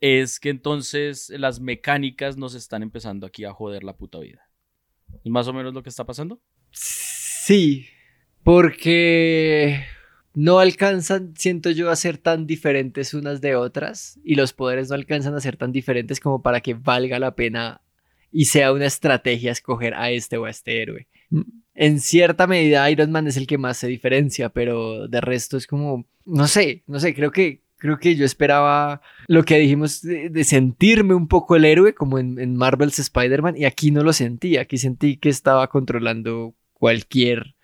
es 0.00 0.40
que 0.40 0.50
entonces 0.50 1.30
las 1.30 1.60
mecánicas 1.60 2.36
nos 2.36 2.54
están 2.54 2.82
empezando 2.82 3.24
aquí 3.24 3.44
a 3.44 3.52
joder 3.52 3.84
la 3.84 3.96
puta 3.96 4.18
vida. 4.18 4.50
¿Es 5.24 5.30
más 5.30 5.46
o 5.46 5.52
menos 5.52 5.72
lo 5.72 5.84
que 5.84 5.90
está 5.90 6.04
pasando? 6.04 6.42
Sí, 6.72 7.86
porque 8.42 9.86
no 10.38 10.60
alcanzan, 10.60 11.34
siento 11.36 11.72
yo, 11.72 11.90
a 11.90 11.96
ser 11.96 12.16
tan 12.16 12.46
diferentes 12.46 13.12
unas 13.12 13.40
de 13.40 13.56
otras 13.56 14.20
y 14.22 14.36
los 14.36 14.52
poderes 14.52 14.88
no 14.88 14.94
alcanzan 14.94 15.34
a 15.34 15.40
ser 15.40 15.56
tan 15.56 15.72
diferentes 15.72 16.20
como 16.20 16.42
para 16.42 16.60
que 16.60 16.74
valga 16.74 17.18
la 17.18 17.34
pena 17.34 17.80
y 18.30 18.44
sea 18.44 18.72
una 18.72 18.86
estrategia 18.86 19.50
escoger 19.50 19.94
a 19.94 20.12
este 20.12 20.36
o 20.36 20.44
a 20.44 20.50
este 20.50 20.80
héroe. 20.80 21.08
En 21.74 21.98
cierta 21.98 22.46
medida 22.46 22.88
Iron 22.88 23.10
Man 23.10 23.26
es 23.26 23.36
el 23.36 23.48
que 23.48 23.58
más 23.58 23.78
se 23.78 23.88
diferencia, 23.88 24.48
pero 24.50 25.08
de 25.08 25.20
resto 25.20 25.56
es 25.56 25.66
como, 25.66 26.06
no 26.24 26.46
sé, 26.46 26.84
no 26.86 27.00
sé, 27.00 27.16
creo 27.16 27.32
que 27.32 27.64
creo 27.76 27.98
que 27.98 28.14
yo 28.14 28.24
esperaba 28.24 29.02
lo 29.26 29.42
que 29.42 29.58
dijimos 29.58 30.02
de, 30.02 30.44
sentirme 30.44 31.14
un 31.14 31.26
poco 31.26 31.56
el 31.56 31.64
héroe 31.64 31.94
como 31.94 32.20
en, 32.20 32.38
en 32.38 32.54
Marvel's 32.54 33.00
Spider-Man 33.00 33.56
y 33.56 33.64
aquí 33.64 33.90
no 33.90 34.04
lo 34.04 34.12
sentí, 34.12 34.56
aquí 34.56 34.78
sentí 34.78 35.16
que 35.16 35.30
estaba 35.30 35.68
controlando 35.68 36.54
cualquier 36.74 37.56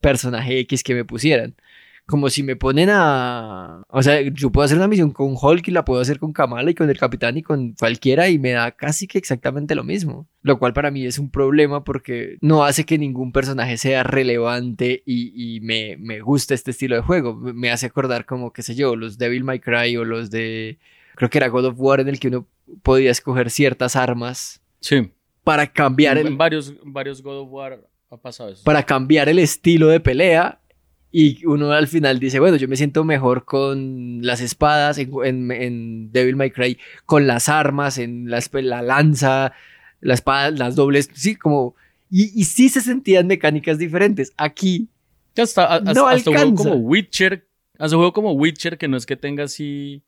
personaje 0.00 0.60
X 0.60 0.84
que 0.84 0.94
me 0.94 1.04
pusieran 1.04 1.56
como 2.10 2.28
si 2.28 2.42
me 2.42 2.56
ponen 2.56 2.88
a... 2.90 3.84
O 3.88 4.02
sea, 4.02 4.20
yo 4.20 4.50
puedo 4.50 4.64
hacer 4.64 4.76
una 4.76 4.88
misión 4.88 5.12
con 5.12 5.36
Hulk 5.40 5.68
y 5.68 5.70
la 5.70 5.84
puedo 5.84 6.00
hacer 6.00 6.18
con 6.18 6.32
Kamala 6.32 6.68
y 6.68 6.74
con 6.74 6.90
el 6.90 6.98
Capitán 6.98 7.38
y 7.38 7.42
con 7.42 7.72
cualquiera 7.74 8.28
y 8.28 8.38
me 8.40 8.50
da 8.50 8.72
casi 8.72 9.06
que 9.06 9.16
exactamente 9.16 9.76
lo 9.76 9.84
mismo. 9.84 10.26
Lo 10.42 10.58
cual 10.58 10.72
para 10.72 10.90
mí 10.90 11.06
es 11.06 11.20
un 11.20 11.30
problema 11.30 11.84
porque 11.84 12.36
no 12.40 12.64
hace 12.64 12.84
que 12.84 12.98
ningún 12.98 13.30
personaje 13.30 13.76
sea 13.76 14.02
relevante 14.02 15.04
y, 15.06 15.60
me, 15.62 15.96
me 15.98 16.20
guste 16.20 16.54
este 16.54 16.72
estilo 16.72 16.96
de 16.96 17.02
juego. 17.02 17.36
Me 17.36 17.70
hace 17.70 17.86
acordar 17.86 18.26
como, 18.26 18.52
qué 18.52 18.62
sé 18.62 18.74
yo, 18.74 18.96
los 18.96 19.16
Devil 19.16 19.44
May 19.44 19.60
Cry 19.60 19.96
o 19.96 20.04
los 20.04 20.30
de... 20.30 20.78
Creo 21.14 21.30
que 21.30 21.38
era 21.38 21.46
God 21.46 21.66
of 21.66 21.74
War 21.78 22.00
en 22.00 22.08
el 22.08 22.18
que 22.18 22.26
uno 22.26 22.48
podía 22.82 23.12
escoger 23.12 23.50
ciertas 23.50 23.94
armas. 23.94 24.60
Sí. 24.80 25.12
Para 25.44 25.68
cambiar 25.68 26.18
el... 26.18 26.26
En 26.26 26.38
varios, 26.38 26.74
varios 26.82 27.22
God 27.22 27.42
of 27.42 27.48
War 27.52 27.88
ha 28.10 28.16
pasado 28.16 28.50
eso. 28.50 28.64
Para 28.64 28.82
cambiar 28.82 29.28
el 29.28 29.38
estilo 29.38 29.86
de 29.86 30.00
pelea 30.00 30.60
y 31.12 31.44
uno 31.44 31.72
al 31.72 31.88
final 31.88 32.20
dice, 32.20 32.38
bueno, 32.38 32.56
yo 32.56 32.68
me 32.68 32.76
siento 32.76 33.02
mejor 33.04 33.44
con 33.44 34.20
las 34.22 34.40
espadas, 34.40 34.98
en, 34.98 36.12
Devil 36.12 36.36
May 36.36 36.50
Cry, 36.50 36.78
con 37.04 37.26
las 37.26 37.48
armas, 37.48 37.98
en 37.98 38.30
la, 38.30 38.40
la 38.52 38.82
lanza, 38.82 39.52
la 40.00 40.14
espada, 40.14 40.50
las 40.50 40.76
dobles, 40.76 41.10
sí, 41.12 41.34
como... 41.34 41.74
Y, 42.12 42.40
y 42.40 42.44
sí 42.44 42.68
se 42.68 42.80
sentían 42.80 43.26
mecánicas 43.26 43.78
diferentes. 43.78 44.32
Aquí... 44.36 44.88
Hasta, 45.36 45.80
no 45.80 46.06
hasta 46.06 46.30
juego 46.30 46.54
como 46.54 46.74
Witcher, 46.74 47.46
hasta 47.78 47.96
juego 47.96 48.12
como 48.12 48.32
Witcher, 48.32 48.78
que 48.78 48.88
no 48.88 48.96
es 48.96 49.06
que 49.06 49.16
tenga 49.16 49.44
así... 49.44 50.02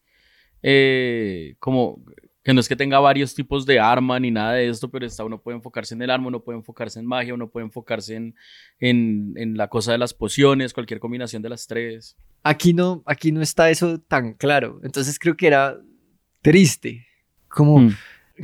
Eh, 0.65 1.57
como 1.59 2.01
que 2.43 2.53
no 2.53 2.61
es 2.61 2.69
que 2.69 2.77
tenga 2.77 2.99
varios 2.99 3.35
tipos 3.35 3.65
de 3.67 3.79
arma 3.79 4.19
ni 4.19 4.31
nada 4.31 4.55
de 4.55 4.69
esto, 4.69 4.91
pero 4.91 5.07
está, 5.07 5.25
uno 5.25 5.41
puede 5.41 5.57
enfocarse 5.59 5.95
en 5.95 6.03
el 6.03 6.11
arma, 6.11 6.27
uno 6.27 6.43
puede 6.43 6.59
enfocarse 6.59 6.99
en 6.99 7.07
magia, 7.07 7.35
uno 7.35 7.49
puede 7.49 7.67
enfocarse 7.67 8.17
en, 8.17 8.35
en, 8.81 9.57
la 9.57 9.69
cosa 9.69 9.93
de 9.93 9.99
las 9.99 10.13
pociones, 10.13 10.73
cualquier 10.73 10.99
combinación 10.99 11.43
de 11.43 11.49
las 11.49 11.67
tres. 11.67 12.17
Aquí 12.43 12.75
no, 12.75 13.03
aquí 13.07 13.31
no 13.31 13.43
está 13.43 13.71
eso 13.71 13.99
tan 14.01 14.35
claro. 14.35 14.81
Entonces 14.83 15.19
creo 15.19 15.37
que 15.37 15.47
era 15.47 15.79
triste. 16.41 17.07
Como 17.47 17.79
hmm. 17.79 17.97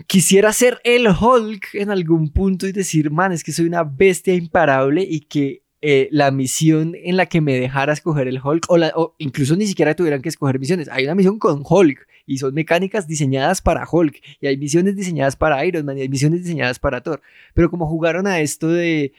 quisiera 0.06 0.52
ser 0.52 0.80
el 0.84 1.08
Hulk 1.08 1.74
en 1.74 1.90
algún 1.90 2.32
punto 2.32 2.68
y 2.68 2.72
decir, 2.72 3.10
man, 3.10 3.32
es 3.32 3.42
que 3.42 3.52
soy 3.52 3.66
una 3.66 3.82
bestia 3.82 4.34
imparable 4.34 5.02
y 5.02 5.20
que 5.20 5.64
eh, 5.80 6.08
la 6.12 6.30
misión 6.30 6.94
en 6.94 7.16
la 7.16 7.26
que 7.26 7.40
me 7.40 7.58
dejara 7.58 7.92
escoger 7.92 8.28
el 8.28 8.40
Hulk, 8.42 8.66
o, 8.68 8.76
o 8.94 9.14
incluso 9.18 9.56
ni 9.56 9.66
siquiera 9.66 9.94
tuvieran 9.94 10.22
que 10.22 10.28
escoger 10.28 10.60
misiones. 10.60 10.88
Hay 10.88 11.02
una 11.04 11.16
misión 11.16 11.40
con 11.40 11.62
Hulk 11.64 12.06
y 12.28 12.36
son 12.36 12.54
mecánicas 12.54 13.08
diseñadas 13.08 13.62
para 13.62 13.88
Hulk 13.90 14.20
y 14.40 14.46
hay 14.46 14.58
misiones 14.58 14.94
diseñadas 14.94 15.34
para 15.34 15.64
Iron 15.64 15.86
Man 15.86 15.96
y 15.96 16.02
hay 16.02 16.08
misiones 16.10 16.44
diseñadas 16.44 16.78
para 16.78 17.00
Thor. 17.00 17.22
Pero 17.54 17.70
como 17.70 17.86
jugaron 17.86 18.26
a 18.26 18.40
esto 18.40 18.68
de 18.68 19.14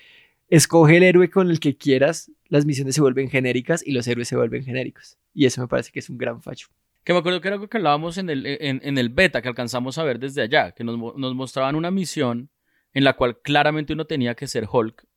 escoge 0.47 0.97
el 0.97 1.03
héroe 1.03 1.29
con 1.29 1.49
el 1.49 1.59
que 1.59 1.75
quieras, 1.75 2.31
las 2.47 2.65
misiones 2.65 2.93
se 2.93 3.01
vuelven 3.01 3.27
genéricas 3.29 3.85
y 3.85 3.93
los 3.93 4.07
héroes 4.07 4.27
se 4.27 4.35
vuelven 4.35 4.63
genéricos. 4.63 5.17
Y 5.33 5.47
eso 5.47 5.59
me 5.59 5.67
parece 5.67 5.91
que 5.91 5.99
es 5.99 6.09
un 6.09 6.19
gran 6.19 6.41
facho. 6.43 6.67
Que 7.03 7.13
me 7.13 7.19
acuerdo 7.19 7.41
que 7.41 7.47
era 7.47 7.55
algo 7.55 7.67
que 7.67 7.77
hablábamos 7.77 8.19
en 8.19 8.29
el, 8.29 8.45
en, 8.45 8.97
el 8.97 9.09
beta 9.09 9.41
que 9.41 9.47
alcanzamos 9.47 9.97
a 9.97 10.03
ver 10.03 10.19
desde 10.19 10.43
allá, 10.43 10.71
que 10.73 10.83
nos, 10.83 10.97
nos, 11.17 11.33
mostraban 11.33 11.73
una 11.75 11.89
misión 11.89 12.51
en 12.93 13.03
la 13.03 13.13
cual 13.13 13.39
claramente 13.41 13.93
uno 13.93 14.05
tenía 14.05 14.35
que 14.35 14.45
ser 14.45 14.67
Hulk, 14.71 15.07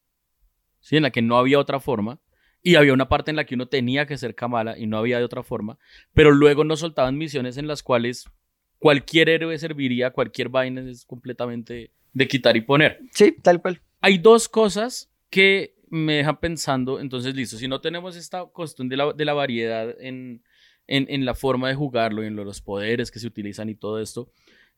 ¿sí? 0.80 0.96
en 0.96 1.02
la 1.02 1.10
que 1.10 1.20
no 1.20 1.36
había 1.36 1.58
otra 1.58 1.78
forma, 1.78 2.20
y 2.62 2.76
había 2.76 2.92
una 2.92 3.08
parte 3.08 3.30
en 3.30 3.36
la 3.36 3.44
que 3.44 3.54
uno 3.54 3.66
tenía 3.66 4.06
que 4.06 4.16
ser 4.16 4.34
Kamala 4.34 4.78
y 4.78 4.86
no 4.86 4.98
había 4.98 5.18
de 5.18 5.24
otra 5.24 5.42
forma, 5.42 5.78
pero 6.14 6.30
luego 6.30 6.64
nos 6.64 6.80
soltaban 6.80 7.18
misiones 7.18 7.56
en 7.56 7.66
las 7.66 7.82
cuales 7.82 8.28
cualquier 8.78 9.28
héroe 9.28 9.58
serviría, 9.58 10.10
cualquier 10.10 10.48
vaina 10.48 10.82
es 10.88 11.04
completamente 11.04 11.90
de 12.12 12.28
quitar 12.28 12.56
y 12.56 12.60
poner. 12.60 13.00
Sí, 13.12 13.36
tal 13.42 13.60
cual. 13.60 13.80
Hay 14.00 14.18
dos 14.18 14.48
cosas 14.48 15.10
que 15.30 15.76
me 15.88 16.14
dejan 16.14 16.40
pensando, 16.40 17.00
entonces 17.00 17.34
listo, 17.34 17.56
si 17.56 17.68
no 17.68 17.80
tenemos 17.80 18.16
esta 18.16 18.44
cuestión 18.44 18.88
de 18.88 18.96
la, 18.96 19.12
de 19.12 19.24
la 19.24 19.34
variedad 19.34 19.94
en, 20.00 20.42
en, 20.86 21.06
en, 21.08 21.24
la 21.24 21.34
forma 21.34 21.68
de 21.68 21.74
jugarlo 21.74 22.24
y 22.24 22.28
en 22.28 22.36
los 22.36 22.60
poderes 22.60 23.10
que 23.10 23.18
se 23.18 23.26
utilizan 23.26 23.68
y 23.68 23.74
todo 23.74 24.00
esto, 24.00 24.30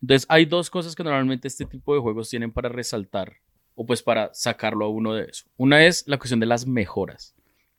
entonces 0.03 0.27
hay 0.29 0.45
dos 0.45 0.71
cosas 0.71 0.95
que 0.95 1.05
normalmente 1.05 1.49
este 1.49 1.65
tipo 1.67 1.95
de 1.95 2.01
juegos 2.01 2.29
tienen 2.29 2.53
para 2.53 2.69
resaltar 2.69 3.37
o 3.75 3.87
pues 3.87 4.03
para 4.03 4.33
sacarlo 4.35 4.85
a 4.85 4.89
uno 4.89 5.15
de 5.15 5.25
eso. 5.25 5.47
Una 5.57 5.85
es 5.87 6.07
la 6.07 6.19
cuestión 6.19 6.41
de 6.41 6.47
las 6.47 6.67
mejoras. 6.67 7.34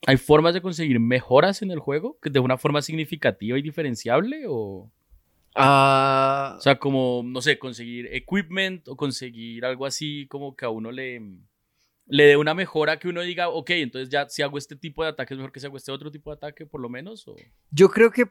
¿Hay 0.07 0.17
formas 0.17 0.53
de 0.53 0.61
conseguir 0.61 0.99
mejoras 0.99 1.61
en 1.61 1.71
el 1.71 1.79
juego 1.79 2.17
de 2.21 2.39
una 2.39 2.57
forma 2.57 2.81
significativa 2.81 3.57
y 3.57 3.61
diferenciable? 3.61 4.43
O, 4.47 4.91
ah. 5.55 6.55
o 6.57 6.61
sea, 6.61 6.77
como, 6.77 7.23
no 7.25 7.41
sé, 7.41 7.57
conseguir 7.57 8.07
equipment 8.11 8.87
o 8.87 8.95
conseguir 8.95 9.65
algo 9.65 9.85
así 9.85 10.27
como 10.27 10.55
que 10.55 10.65
a 10.65 10.69
uno 10.69 10.91
le, 10.91 11.21
le 12.07 12.23
dé 12.25 12.37
una 12.37 12.53
mejora 12.53 12.99
que 12.99 13.07
uno 13.07 13.21
diga, 13.21 13.49
ok, 13.49 13.71
entonces 13.71 14.09
ya 14.09 14.29
si 14.29 14.43
hago 14.43 14.57
este 14.57 14.75
tipo 14.75 15.03
de 15.03 15.09
ataque 15.09 15.33
es 15.33 15.39
mejor 15.39 15.51
que 15.51 15.59
si 15.59 15.65
hago 15.65 15.77
este 15.77 15.91
otro 15.91 16.11
tipo 16.11 16.29
de 16.29 16.35
ataque 16.35 16.65
por 16.65 16.81
lo 16.81 16.89
menos. 16.89 17.27
O... 17.27 17.35
Yo 17.71 17.89
creo 17.89 18.11
que 18.11 18.25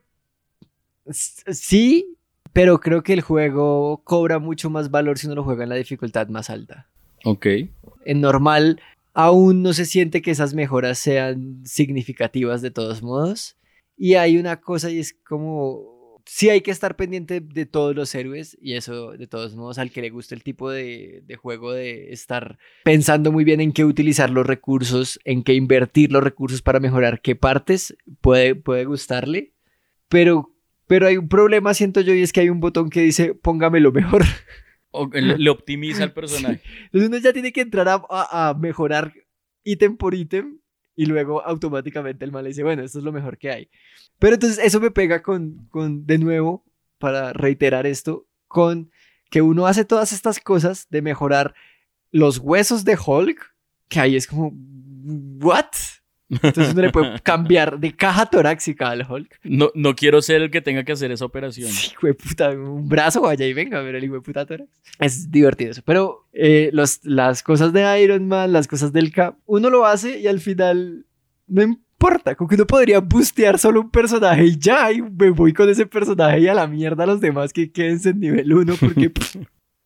sí, 1.11 2.17
pero 2.53 2.79
creo 2.79 3.03
que 3.03 3.15
el 3.15 3.21
juego 3.21 4.03
cobra 4.05 4.39
mucho 4.39 4.71
más 4.71 4.91
valor 4.91 5.19
si 5.19 5.27
uno 5.27 5.37
lo 5.37 5.45
juega 5.45 5.65
en 5.65 5.71
la 5.71 5.75
dificultad 5.75 6.29
más 6.29 6.51
alta. 6.51 6.89
Ok. 7.25 7.47
En 8.05 8.21
normal 8.21 8.81
aún 9.15 9.63
no 9.63 9.73
se 9.73 9.87
siente 9.87 10.21
que 10.21 10.33
esas 10.33 10.55
mejoras 10.55 10.99
sean 10.99 11.63
significativas 11.65 12.61
de 12.61 12.73
todos 12.73 13.03
modos. 13.03 13.57
Y 13.97 14.15
hay 14.15 14.37
una 14.37 14.61
cosa 14.61 14.91
y 14.91 14.99
es 14.99 15.15
como, 15.25 16.21
sí 16.27 16.51
hay 16.51 16.63
que 16.63 16.73
estar 16.73 16.97
pendiente 16.97 17.41
de 17.41 17.65
todos 17.65 17.95
los 17.95 18.13
héroes 18.15 18.59
y 18.61 18.75
eso 18.75 19.13
de 19.13 19.29
todos 19.29 19.55
modos 19.55 19.79
al 19.79 19.93
que 19.93 20.03
le 20.03 20.11
guste 20.11 20.35
el 20.35 20.43
tipo 20.43 20.69
de, 20.69 21.23
juego 21.41 21.73
de 21.73 22.13
estar 22.13 22.59
pensando 22.83 23.31
muy 23.31 23.45
bien 23.45 23.61
en 23.61 23.73
qué 23.73 23.85
utilizar 23.85 24.31
los 24.31 24.47
recursos, 24.47 25.21
en 25.25 25.45
qué 25.45 25.55
invertir 25.55 26.11
los 26.11 26.25
recursos 26.25 26.61
para 26.61 26.81
mejorar 26.81 27.21
qué 27.21 27.37
partes 27.37 27.97
puede, 28.21 28.57
puede 28.57 28.85
gustarle. 28.85 29.53
Pero, 30.09 30.55
pero 30.89 31.07
hay 31.07 31.17
un 31.17 31.29
problema, 31.29 31.73
siento 31.73 32.01
yo, 32.01 32.15
y 32.15 32.23
es 32.23 32.33
que 32.33 32.41
hay 32.41 32.51
un 32.51 32.61
botón 32.61 32.91
que 32.91 33.01
dice 33.01 33.35
póngame 33.35 33.79
lo 33.79 33.93
mejor. 33.93 34.25
O 34.97 35.11
le, 35.13 35.51
optimiza 35.51 36.05
el 36.05 36.13
personaje. 36.15 36.63
Entonces 36.85 37.09
uno 37.09 37.19
ya 37.19 37.33
tiene 37.33 37.53
que 37.53 37.63
entrar 37.63 37.89
a, 37.89 38.57
mejorar 38.59 39.13
ítem 39.65 39.97
por 39.97 40.15
ítem 40.15 40.61
y 40.95 41.07
luego 41.07 41.45
automáticamente 41.45 42.25
el 42.25 42.31
mal 42.31 42.45
le 42.45 42.51
dice, 42.51 42.63
bueno, 42.63 42.83
esto 42.85 42.99
es 42.99 43.05
lo 43.05 43.11
mejor 43.11 43.37
que 43.37 43.51
hay. 43.51 43.69
Pero 44.21 44.35
entonces 44.35 44.65
eso 44.65 44.79
me 44.81 44.93
pega 44.93 45.21
con, 45.21 45.67
con, 45.69 46.07
de 46.07 46.19
nuevo, 46.19 46.65
para 46.99 47.33
reiterar 47.33 47.87
esto, 47.87 48.27
con 48.47 48.93
que 49.31 49.43
uno 49.43 49.67
hace 49.67 49.85
todas 49.85 50.13
estas 50.13 50.39
cosas 50.39 50.87
de 50.91 51.03
mejorar 51.03 51.55
los 52.13 52.39
huesos 52.39 52.85
de 52.85 52.97
Hulk, 52.97 53.53
que 53.89 53.99
ahí 53.99 54.15
es 54.15 54.29
como, 54.29 54.53
¿what? 55.41 55.67
Entonces 56.43 56.73
uno 56.73 56.83
le 56.83 56.91
puede 56.91 57.21
cambiar 57.21 57.79
de 57.79 57.95
caja 57.95 58.27
torácica 58.27 58.91
al 58.91 59.07
Hulk. 59.09 59.41
No, 59.45 59.71
no 59.75 59.95
quiero 59.95 60.23
ser 60.23 60.43
el 60.43 60.51
que 60.51 60.61
tenga 60.61 60.85
que 60.85 60.93
hacer 60.93 61.11
esa 61.11 61.25
operación. 61.25 61.71
Sí, 61.71 61.93
puta, 62.01 62.51
un 62.51 62.89
brazo 62.89 63.23
vaya 63.23 63.47
y 63.47 63.53
venga 63.53 63.79
a 63.79 63.83
ver 63.83 63.95
el 63.95 64.05
hijo 64.05 64.15
de 64.15 64.21
puta 64.21 64.47
tórax. 64.47 64.71
Es 64.99 65.31
divertido 65.31 65.73
eso. 65.73 65.83
Pero 65.85 66.27
eh, 66.33 66.71
los, 66.73 67.01
las 67.05 67.43
cosas 67.43 67.73
de 67.73 68.03
Iron 68.03 68.29
Man, 68.29 68.53
las 68.53 68.69
cosas 68.69 68.93
del 68.93 69.13
Cap, 69.13 69.37
uno 69.47 69.71
lo 69.71 69.87
hace 69.87 70.19
y 70.21 70.27
al 70.27 70.41
final 70.41 71.07
no 71.47 71.63
importa. 71.63 72.35
Como 72.35 72.49
que 72.49 72.57
uno 72.57 72.67
podría 72.67 73.01
bustear 73.01 73.59
solo 73.59 73.81
un 73.81 73.91
personaje 73.91 74.45
y 74.45 74.59
ya, 74.59 74.93
y 74.93 75.03
me 75.03 75.31
voy 75.31 75.53
con 75.53 75.69
ese 75.69 75.87
personaje 75.87 76.41
y 76.41 76.49
a 76.49 76.55
la 76.55 76.67
mierda 76.67 77.05
a 77.05 77.07
los 77.07 77.21
demás 77.21 77.53
que 77.53 77.71
quédense 77.71 78.11
en 78.11 78.21
nivel 78.21 78.53
1 78.53 78.75
porque... 78.81 79.13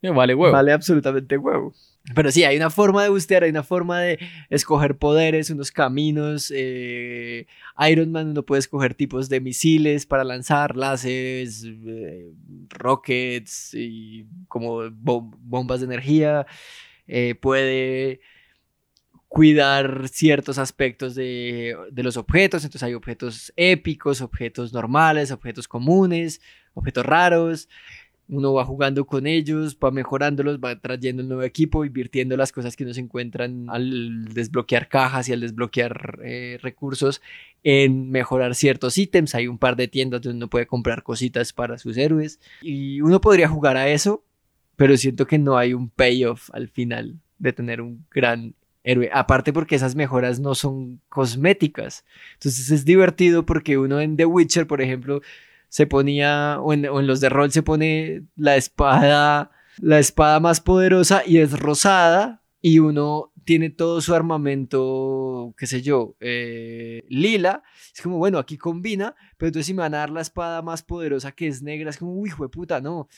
vale 0.02 0.35
huevo. 0.35 0.52
Vale 0.52 0.73
absolutamente 0.73 1.37
huevo. 1.37 1.73
Pero 2.14 2.31
sí, 2.31 2.45
hay 2.45 2.57
una 2.57 2.71
forma 2.71 3.02
de 3.02 3.11
bustear, 3.11 3.45
hay 3.45 3.50
una 3.50 3.62
forma 3.62 4.00
de 4.00 4.19
escoger 4.49 4.97
poderes, 4.97 5.50
unos 5.50 5.71
caminos. 5.71 6.52
Eh, 6.55 7.47
Iron 7.90 8.12
Man 8.12 8.28
uno 8.28 8.43
puede 8.45 8.61
escoger 8.61 8.95
tipos 8.95 9.28
de 9.28 9.40
misiles 9.40 10.07
para 10.07 10.25
lanzar, 10.25 10.76
láseres, 10.76 11.64
eh, 11.67 12.33
rockets 12.71 13.75
y 13.75 14.26
como 14.47 14.90
bombas 14.90 15.81
de 15.81 15.87
energía. 15.87 16.47
Eh, 17.07 17.35
puede 17.35 18.21
cuidar 19.26 20.09
ciertos 20.09 20.57
aspectos 20.57 21.14
de, 21.14 21.76
de, 21.90 22.02
los 22.02 22.17
objetos. 22.17 22.64
Entonces 22.64 22.85
hay 22.85 22.95
objetos 22.95 23.52
épicos, 23.57 24.23
objetos 24.23 24.73
normales, 24.73 25.31
objetos 25.31 25.69
comunes, 25.69 26.40
objetos 26.73 27.05
raros. 27.05 27.69
Uno 28.28 28.52
va 28.52 28.64
jugando 28.64 29.06
con 29.06 29.26
ellos, 29.26 29.78
va 29.82 29.90
mejorándolos, 29.90 30.58
va 30.58 30.78
trayendo 30.78 31.23
el 31.23 31.28
nuevo 31.28 31.42
equipo, 31.42 31.85
invirtiendo 31.85 32.37
las 32.37 32.52
cosas 32.52 32.76
que 32.76 32.85
no 32.85 32.92
se 32.92 33.00
encuentran 33.00 33.66
al 33.70 34.26
desbloquear 34.26 34.88
cajas 34.88 35.28
y 35.28 35.32
al 35.32 35.40
desbloquear 35.40 36.18
eh, 36.23 36.58
recursos 36.61 37.23
en 37.62 38.11
mejorar 38.11 38.54
ciertos 38.54 38.99
ítems. 38.99 39.35
Hay 39.35 39.49
un 39.49 39.58
par 39.58 39.76
de 39.76 39.88
tiendas 39.88 40.20
donde 40.20 40.37
uno 40.37 40.50
puede 40.50 40.66
comprar 40.66 41.02
cositas 41.02 41.52
para 41.52 41.78
sus 41.78 41.97
héroes. 41.97 42.38
Y 42.61 43.00
uno 43.00 43.20
podría 43.20 43.49
jugar 43.49 43.76
a 43.76 43.88
eso, 43.88 44.25
pero 44.76 44.97
siento 44.97 45.26
que 45.26 45.38
no 45.38 45.56
hay 45.56 45.73
un 45.73 45.88
payoff 45.88 46.50
al 46.52 46.68
final 46.68 47.18
de 47.38 47.52
tener 47.52 47.80
un 47.80 48.04
gran 48.11 48.54
héroe. 48.85 49.11
Aparte 49.12 49.52
porque 49.52 49.76
esas 49.76 49.94
mejoras 49.94 50.40
no 50.40 50.54
son 50.54 51.00
cosméticas. 51.08 52.04
Entonces 52.35 52.70
es 52.70 52.85
divertido 52.85 53.44
porque 53.44 53.78
uno 53.78 54.00
en 54.00 54.16
The 54.16 54.25
Witcher, 54.25 54.66
por 54.66 54.80
ejemplo, 54.80 55.20
se 55.68 55.87
ponía, 55.87 56.60
o 56.60 56.72
en, 56.72 57.06
los 57.06 57.20
de 57.20 57.28
rol 57.28 57.50
se 57.50 57.62
pone 57.62 58.25
la 58.37 58.56
espada, 58.56 59.50
la 59.78 59.98
espada 59.98 60.40
más 60.40 60.60
poderosa 60.60 61.22
y 61.26 61.38
es 61.38 61.58
rosada 61.58 62.42
y 62.60 62.78
uno 62.78 63.32
tiene 63.44 63.70
todo 63.70 64.00
su 64.00 64.14
armamento, 64.14 65.54
qué 65.56 65.66
sé 65.66 65.80
yo, 65.80 66.16
eh, 66.20 67.04
lila. 67.08 67.62
Es 67.94 68.02
como, 68.02 68.18
bueno, 68.18 68.38
aquí 68.38 68.58
combina, 68.58 69.14
pero 69.37 69.48
entonces 69.48 69.66
si 69.66 69.75
me 69.75 69.80
van 69.80 69.94
a 69.94 69.98
dar 69.98 70.10
la 70.10 70.20
espada 70.20 70.60
más 70.60 70.82
poderosa 70.82 71.32
que 71.32 71.46
es 71.46 71.62
negra, 71.62 71.90
es 71.90 71.96
como, 71.96 72.12
uy, 72.12 72.28
hijo 72.28 72.42
de 72.42 72.50
puta, 72.50 72.80
no. 72.80 73.08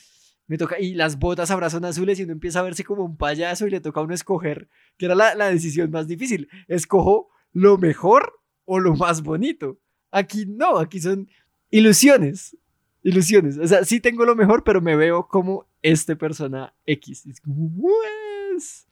Me 0.47 0.57
toca, 0.57 0.79
y 0.79 0.93
las 0.93 1.19
botas 1.19 1.51
ahora 1.51 1.69
son 1.69 1.85
azules 1.85 2.19
y 2.19 2.23
uno 2.23 2.33
empieza 2.33 2.59
a 2.59 2.63
verse 2.63 2.83
como 2.83 3.03
un 3.03 3.17
payaso 3.17 3.67
y 3.67 3.71
le 3.71 3.81
toca 3.81 3.99
a 3.99 4.03
uno 4.03 4.13
escoger, 4.13 4.69
que 4.97 5.05
era 5.05 5.15
la, 5.15 5.35
la 5.35 5.49
decisión 5.49 5.91
más 5.91 6.07
difícil. 6.07 6.49
Escojo 6.67 7.29
lo 7.51 7.77
mejor 7.77 8.39
o 8.65 8.79
lo 8.79 8.95
más 8.95 9.23
bonito. 9.23 9.79
Aquí 10.11 10.45
no, 10.45 10.77
aquí 10.77 10.99
son 10.99 11.29
ilusiones. 11.71 12.55
Ilusiones. 13.03 13.57
O 13.57 13.67
sea, 13.67 13.83
sí 13.83 13.99
tengo 13.99 14.25
lo 14.25 14.35
mejor, 14.35 14.63
pero 14.63 14.79
me 14.79 14.95
veo 14.95 15.27
como 15.27 15.65
este 15.81 16.15
persona 16.15 16.73
X. 16.85 17.25
Es 17.25 17.41
como, 17.41 17.71
pues. 17.75 18.87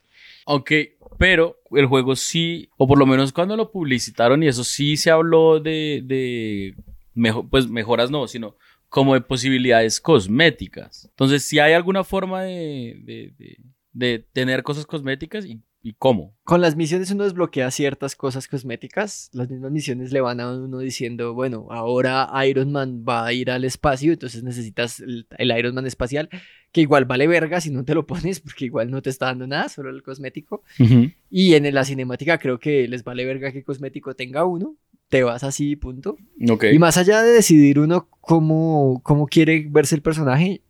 Ok, 0.46 0.72
pero 1.20 1.62
el 1.72 1.86
juego 1.86 2.16
sí, 2.16 2.70
o 2.78 2.88
por 2.88 2.98
lo 2.98 3.06
menos 3.06 3.32
cuando 3.32 3.56
lo 3.56 3.72
publicitaron 3.72 4.42
y 4.42 4.48
eso 4.48 4.64
sí 4.64 4.98
se 4.98 5.12
habló 5.12 5.60
de, 5.60 6.02
de 6.04 6.76
mejor, 7.14 7.48
pues 7.50 7.68
mejoras 7.70 8.10
no, 8.10 8.28
sino 8.28 8.56
como 8.88 9.14
de 9.14 9.22
posibilidades 9.22 10.02
cosméticas. 10.02 11.06
Entonces, 11.06 11.44
si 11.44 11.60
hay 11.60 11.74
alguna 11.74 12.04
forma 12.04 12.42
de, 12.42 13.00
de, 13.04 13.34
de, 13.38 13.58
de 13.92 14.26
tener 14.34 14.64
cosas 14.64 14.88
cosméticas 14.88 15.46
y 15.46 15.62
¿Y 15.82 15.94
cómo? 15.94 16.36
Con 16.44 16.60
las 16.60 16.76
misiones 16.76 17.10
uno 17.12 17.24
desbloquea 17.24 17.72
ciertas 17.72 18.16
cosas 18.16 18.48
cosméticas. 18.50 19.30
Las 19.32 19.50
mismas 19.50 19.72
misiones 19.72 20.12
le 20.12 20.20
van 20.20 20.42
a 20.42 20.52
uno 20.52 20.80
diciendo, 20.80 21.34
bueno, 21.34 21.68
ahora 21.70 22.30
Iron 22.46 22.72
Man 22.74 23.06
va 23.08 23.26
a 23.26 23.32
ir 23.32 23.50
al 23.50 23.64
espacio, 23.64 24.12
entonces 24.12 24.44
necesitas 24.44 25.00
el, 25.00 25.26
Iron 25.58 25.76
Man 25.76 25.86
espacial, 25.86 26.30
que 26.74 26.82
igual 26.82 27.06
vale 27.06 27.28
verga 27.28 27.62
si 27.62 27.70
no 27.70 27.86
te 27.86 27.96
lo 27.96 28.06
pones, 28.08 28.42
porque 28.42 28.66
igual 28.66 28.92
no 28.92 29.02
te 29.02 29.10
está 29.10 29.28
dando 29.28 29.48
nada, 29.48 29.70
solo 29.70 29.90
el 29.90 30.04
cosmético. 30.04 30.64
Y 31.30 31.54
en 31.54 31.74
la 31.74 31.86
cinemática 31.86 32.40
creo 32.40 32.60
que 32.60 32.88
les 32.88 33.04
vale 33.04 33.26
verga 33.26 33.52
que 33.52 33.64
cosmético 33.64 34.16
tenga 34.16 34.44
uno. 34.44 34.76
Te 35.08 35.24
vas 35.24 35.44
así, 35.44 35.76
punto. 35.76 36.18
Y 36.38 36.78
más 36.78 36.98
allá 36.98 37.24
de 37.24 37.32
decidir 37.32 37.80
uno 37.80 38.10
cómo, 38.20 39.02
cómo 39.04 39.28
quiere 39.28 39.66
verse 39.68 39.96
el 39.96 40.02
personaje, 40.02 40.62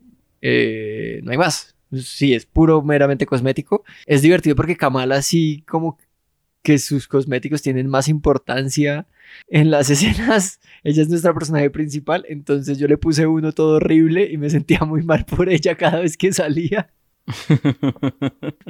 eh, 0.41 1.19
no 1.23 1.31
hay 1.31 1.37
más 1.37 1.75
sí 1.91 2.33
es 2.33 2.45
puro 2.45 2.81
meramente 2.81 3.25
cosmético. 3.25 3.83
Es 4.05 4.21
divertido 4.21 4.55
porque 4.55 4.77
Kamala 4.77 5.21
sí 5.21 5.63
como 5.67 5.97
que 6.61 6.77
sus 6.77 7.07
cosméticos 7.07 7.61
tienen 7.61 7.87
más 7.87 8.07
importancia 8.07 9.07
en 9.47 9.71
las 9.71 9.89
escenas. 9.89 10.59
Ella 10.83 11.03
es 11.03 11.09
nuestra 11.09 11.33
personaje 11.33 11.69
principal, 11.69 12.25
entonces 12.29 12.77
yo 12.77 12.87
le 12.87 12.97
puse 12.97 13.27
uno 13.27 13.51
todo 13.51 13.77
horrible 13.77 14.29
y 14.31 14.37
me 14.37 14.49
sentía 14.49 14.79
muy 14.81 15.03
mal 15.03 15.25
por 15.25 15.49
ella 15.49 15.75
cada 15.75 16.01
vez 16.01 16.17
que 16.17 16.33
salía. 16.33 16.91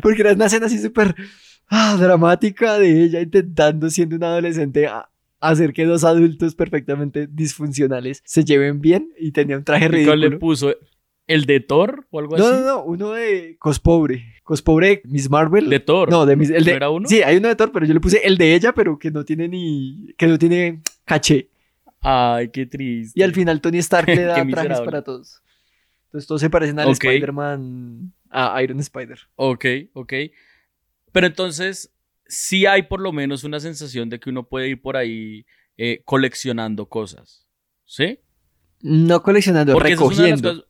porque 0.01 0.21
era 0.21 0.33
una 0.33 0.47
escena 0.47 0.65
así 0.65 0.79
súper 0.79 1.15
ah, 1.69 1.95
dramática 1.97 2.77
de 2.77 3.03
ella 3.03 3.21
intentando 3.21 3.89
siendo 3.89 4.17
una 4.17 4.27
adolescente 4.27 4.89
hacer 5.39 5.71
que 5.71 5.85
dos 5.85 6.03
adultos 6.03 6.55
perfectamente 6.55 7.27
disfuncionales 7.27 8.21
se 8.25 8.43
lleven 8.43 8.81
bien 8.81 9.13
y 9.17 9.31
tenía 9.31 9.57
un 9.57 9.63
traje 9.63 9.87
ridículo. 9.87 10.15
le 10.15 10.37
puso 10.37 10.75
¿El 11.29 11.45
de 11.45 11.59
Thor 11.59 12.07
o 12.09 12.17
algo 12.17 12.35
así? 12.35 12.43
No, 12.43 12.51
no, 12.51 12.65
no, 12.65 12.83
uno 12.83 13.11
de 13.11 13.55
Cospobre. 13.59 14.33
Cospobre, 14.41 15.03
Miss 15.05 15.29
Marvel. 15.29 15.69
¿De 15.69 15.79
Thor? 15.79 16.09
No, 16.09 16.25
de 16.25 16.35
Miss... 16.35 16.49
El 16.49 16.63
de, 16.65 16.71
era 16.71 16.89
uno? 16.89 17.07
Sí, 17.07 17.21
hay 17.21 17.37
uno 17.37 17.49
de 17.49 17.55
Thor, 17.55 17.71
pero 17.71 17.85
yo 17.85 17.93
le 17.93 17.99
puse 17.99 18.25
el 18.25 18.35
de 18.35 18.55
ella, 18.55 18.73
pero 18.73 18.97
que 18.97 19.11
no 19.11 19.23
tiene 19.23 19.47
ni... 19.47 20.07
que 20.17 20.25
no 20.25 20.39
tiene 20.39 20.81
caché. 21.05 21.51
Ay, 22.01 22.49
qué 22.49 22.65
triste. 22.65 23.19
Y 23.19 23.21
al 23.21 23.31
final 23.31 23.61
Tony 23.61 23.77
Stark 23.77 24.07
le 24.07 24.23
da 24.23 24.43
trajes 24.43 24.81
para 24.81 25.03
todos. 25.03 25.43
Entonces 26.05 26.27
todos 26.27 26.41
se 26.41 26.49
parecen 26.49 26.79
al 26.79 26.89
Spider-Man... 26.89 28.11
A 28.31 28.63
Iron 28.63 28.79
Spider. 28.79 29.19
Ok, 29.35 29.65
ok. 29.93 30.13
Pero 31.11 31.27
entonces, 31.27 31.93
sí 32.25 32.65
hay 32.65 32.83
por 32.83 33.01
lo 33.01 33.11
menos 33.11 33.43
una 33.43 33.59
sensación 33.59 34.09
de 34.09 34.19
que 34.19 34.31
uno 34.31 34.47
puede 34.47 34.69
ir 34.69 34.81
por 34.81 34.97
ahí 34.97 35.45
eh, 35.77 36.01
coleccionando 36.05 36.87
cosas. 36.87 37.45
¿Sí? 37.85 38.19
No 38.81 39.21
coleccionando, 39.21 39.73
Porque 39.73 39.91
recogiendo. 39.91 40.65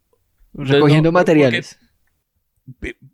Recogiendo 0.53 1.11
materiales. 1.11 1.79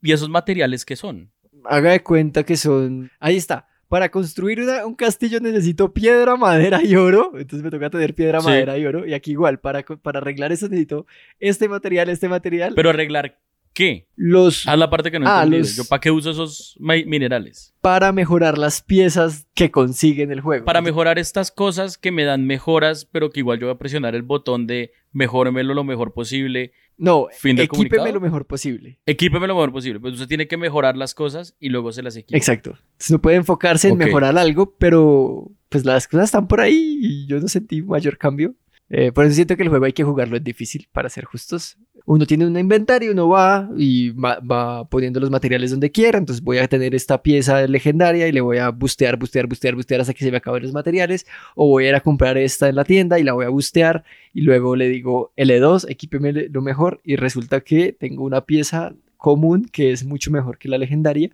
¿Y 0.02 0.12
esos 0.12 0.30
materiales 0.30 0.86
qué 0.86 0.95
son? 0.95 1.32
Haga 1.65 1.91
de 1.91 2.04
cuenta 2.04 2.43
que 2.43 2.58
son... 2.58 3.12
Ahí 3.19 3.38
está. 3.38 3.67
Para 3.88 4.10
construir 4.10 4.62
un 4.86 4.95
castillo 4.95 5.39
necesito 5.39 5.93
piedra, 5.93 6.36
madera 6.36 6.84
y 6.84 6.95
oro. 6.95 7.34
Entonces 7.36 7.63
me 7.63 7.69
toca 7.69 7.89
tener 7.89 8.15
piedra, 8.15 8.41
madera 8.41 8.78
y 8.78 8.86
oro. 8.86 9.06
Y 9.06 9.13
aquí 9.13 9.32
igual, 9.32 9.60
para, 9.60 9.84
para 9.84 10.19
arreglar 10.19 10.52
eso 10.52 10.67
necesito 10.67 11.06
este 11.39 11.69
material, 11.69 12.10
este 12.10 12.28
material. 12.28 12.74
Pero 12.76 12.89
arreglar 12.89 13.39
qué? 13.76 14.08
Los... 14.15 14.67
Haz 14.67 14.80
la 14.80 14.89
parte 14.89 15.12
que 15.12 15.19
no 15.19 15.28
ah, 15.28 15.45
Yo, 15.45 15.86
¿para 15.86 16.00
qué 16.00 16.10
uso 16.10 16.32
esos 16.32 16.76
minerales? 16.80 17.76
Para 17.82 18.12
mejorar 18.12 18.58
las 18.58 18.82
piezas 18.82 19.48
que 19.54 19.69
consiguen 19.69 20.32
el 20.32 20.41
juego. 20.41 20.65
Para 20.65 20.82
mejorar 20.82 21.19
estas 21.19 21.52
cosas 21.52 22.00
que 22.00 22.12
me 22.12 22.24
dan 22.24 22.48
mejoras, 22.48 23.06
pero 23.06 23.30
que 23.30 23.41
igual 23.41 23.60
yo 23.60 23.67
voy 23.67 23.76
a 23.76 23.78
presionar 23.78 24.15
el 24.15 24.24
botón 24.24 24.65
de 24.65 24.93
mejórmelo 25.12 25.76
lo 25.76 25.84
mejor 25.84 26.13
posible 26.13 26.71
no, 26.98 27.28
equípeme 27.44 28.12
lo 28.12 28.22
mejor 28.22 28.46
posible. 28.46 29.00
Equípeme 29.06 29.48
lo 29.48 29.56
mejor 29.56 29.72
posible. 29.72 30.00
Pues 30.00 30.14
usted 30.14 30.28
tiene 30.28 30.48
que 30.48 30.58
mejorar 30.58 30.96
las 30.96 31.14
cosas 31.14 31.56
y 31.60 31.70
luego 31.70 31.92
se 31.92 32.02
las 32.04 32.16
equipa. 32.16 32.38
Exacto. 32.38 32.78
no 33.10 33.22
puede 33.22 33.38
enfocarse 33.38 33.90
en 33.90 33.98
mejorar 33.98 34.38
algo, 34.38 34.76
pero 34.78 35.52
pues 35.70 35.86
las 35.86 36.08
cosas 36.08 36.26
están 36.26 36.48
por 36.48 36.62
ahí 36.62 37.00
y 37.02 37.28
yo 37.28 37.40
no 37.40 37.48
sentí 37.48 37.82
mayor 37.82 38.18
cambio. 38.18 38.56
Eh, 38.90 39.12
por 39.12 39.26
eso 39.26 39.36
siento 39.36 39.58
que 39.58 39.64
el 39.64 39.70
juego 39.70 39.86
hay 39.86 39.94
que 39.94 40.04
jugarlo, 40.04 40.38
es 40.38 40.44
difícil, 40.44 40.88
para 40.92 41.10
ser 41.10 41.26
justos. 41.26 41.78
Uno 42.08 42.26
tiene 42.28 42.46
un 42.46 42.58
inventario, 42.58 43.12
uno 43.12 43.28
va 43.28 43.68
y 43.78 44.12
va, 44.12 44.88
poniendo 44.89 45.20
los 45.20 45.32
materiales 45.32 45.72
donde 45.72 45.91
quiera, 45.91 46.20
entonces 46.20 46.44
voy 46.44 46.60
a 46.60 46.68
tener 46.68 46.94
esta 46.94 47.24
pieza 47.24 47.65
legendaria 47.68 48.28
y 48.28 48.32
le 48.32 48.41
voy 48.41 48.58
a 48.60 48.70
bustear, 48.70 49.18
bustear, 49.18 49.48
bustear, 49.48 49.74
bustear 49.74 50.02
hasta 50.02 50.13
que 50.13 50.24
se 50.24 50.30
me 50.30 50.38
acaben 50.38 50.62
los 50.62 50.72
materiales, 50.72 51.26
o 51.56 51.68
voy 51.68 51.86
a 51.86 51.89
ir 51.89 51.96
a 51.96 52.02
comprar 52.02 52.38
esta 52.38 52.70
en 52.70 52.76
la 52.76 52.84
tienda 52.84 53.18
y 53.18 53.24
la 53.24 53.34
voy 53.34 53.46
a 53.46 53.50
bustear 53.50 54.04
y 54.34 54.41
luego 54.41 54.76
le 54.76 54.88
digo 54.88 55.34
L2, 55.36 55.89
equípeme 55.89 56.32
lo 56.50 56.62
mejor 56.62 57.02
y 57.04 57.15
resulta 57.15 57.62
que 57.62 57.91
tengo 57.91 58.24
una 58.24 58.41
pieza 58.41 58.94
común 59.18 59.65
que 59.72 59.91
es 59.91 60.06
mucho 60.06 60.30
mejor 60.30 60.60
que 60.60 60.70
la 60.70 60.78
legendaria 60.78 61.32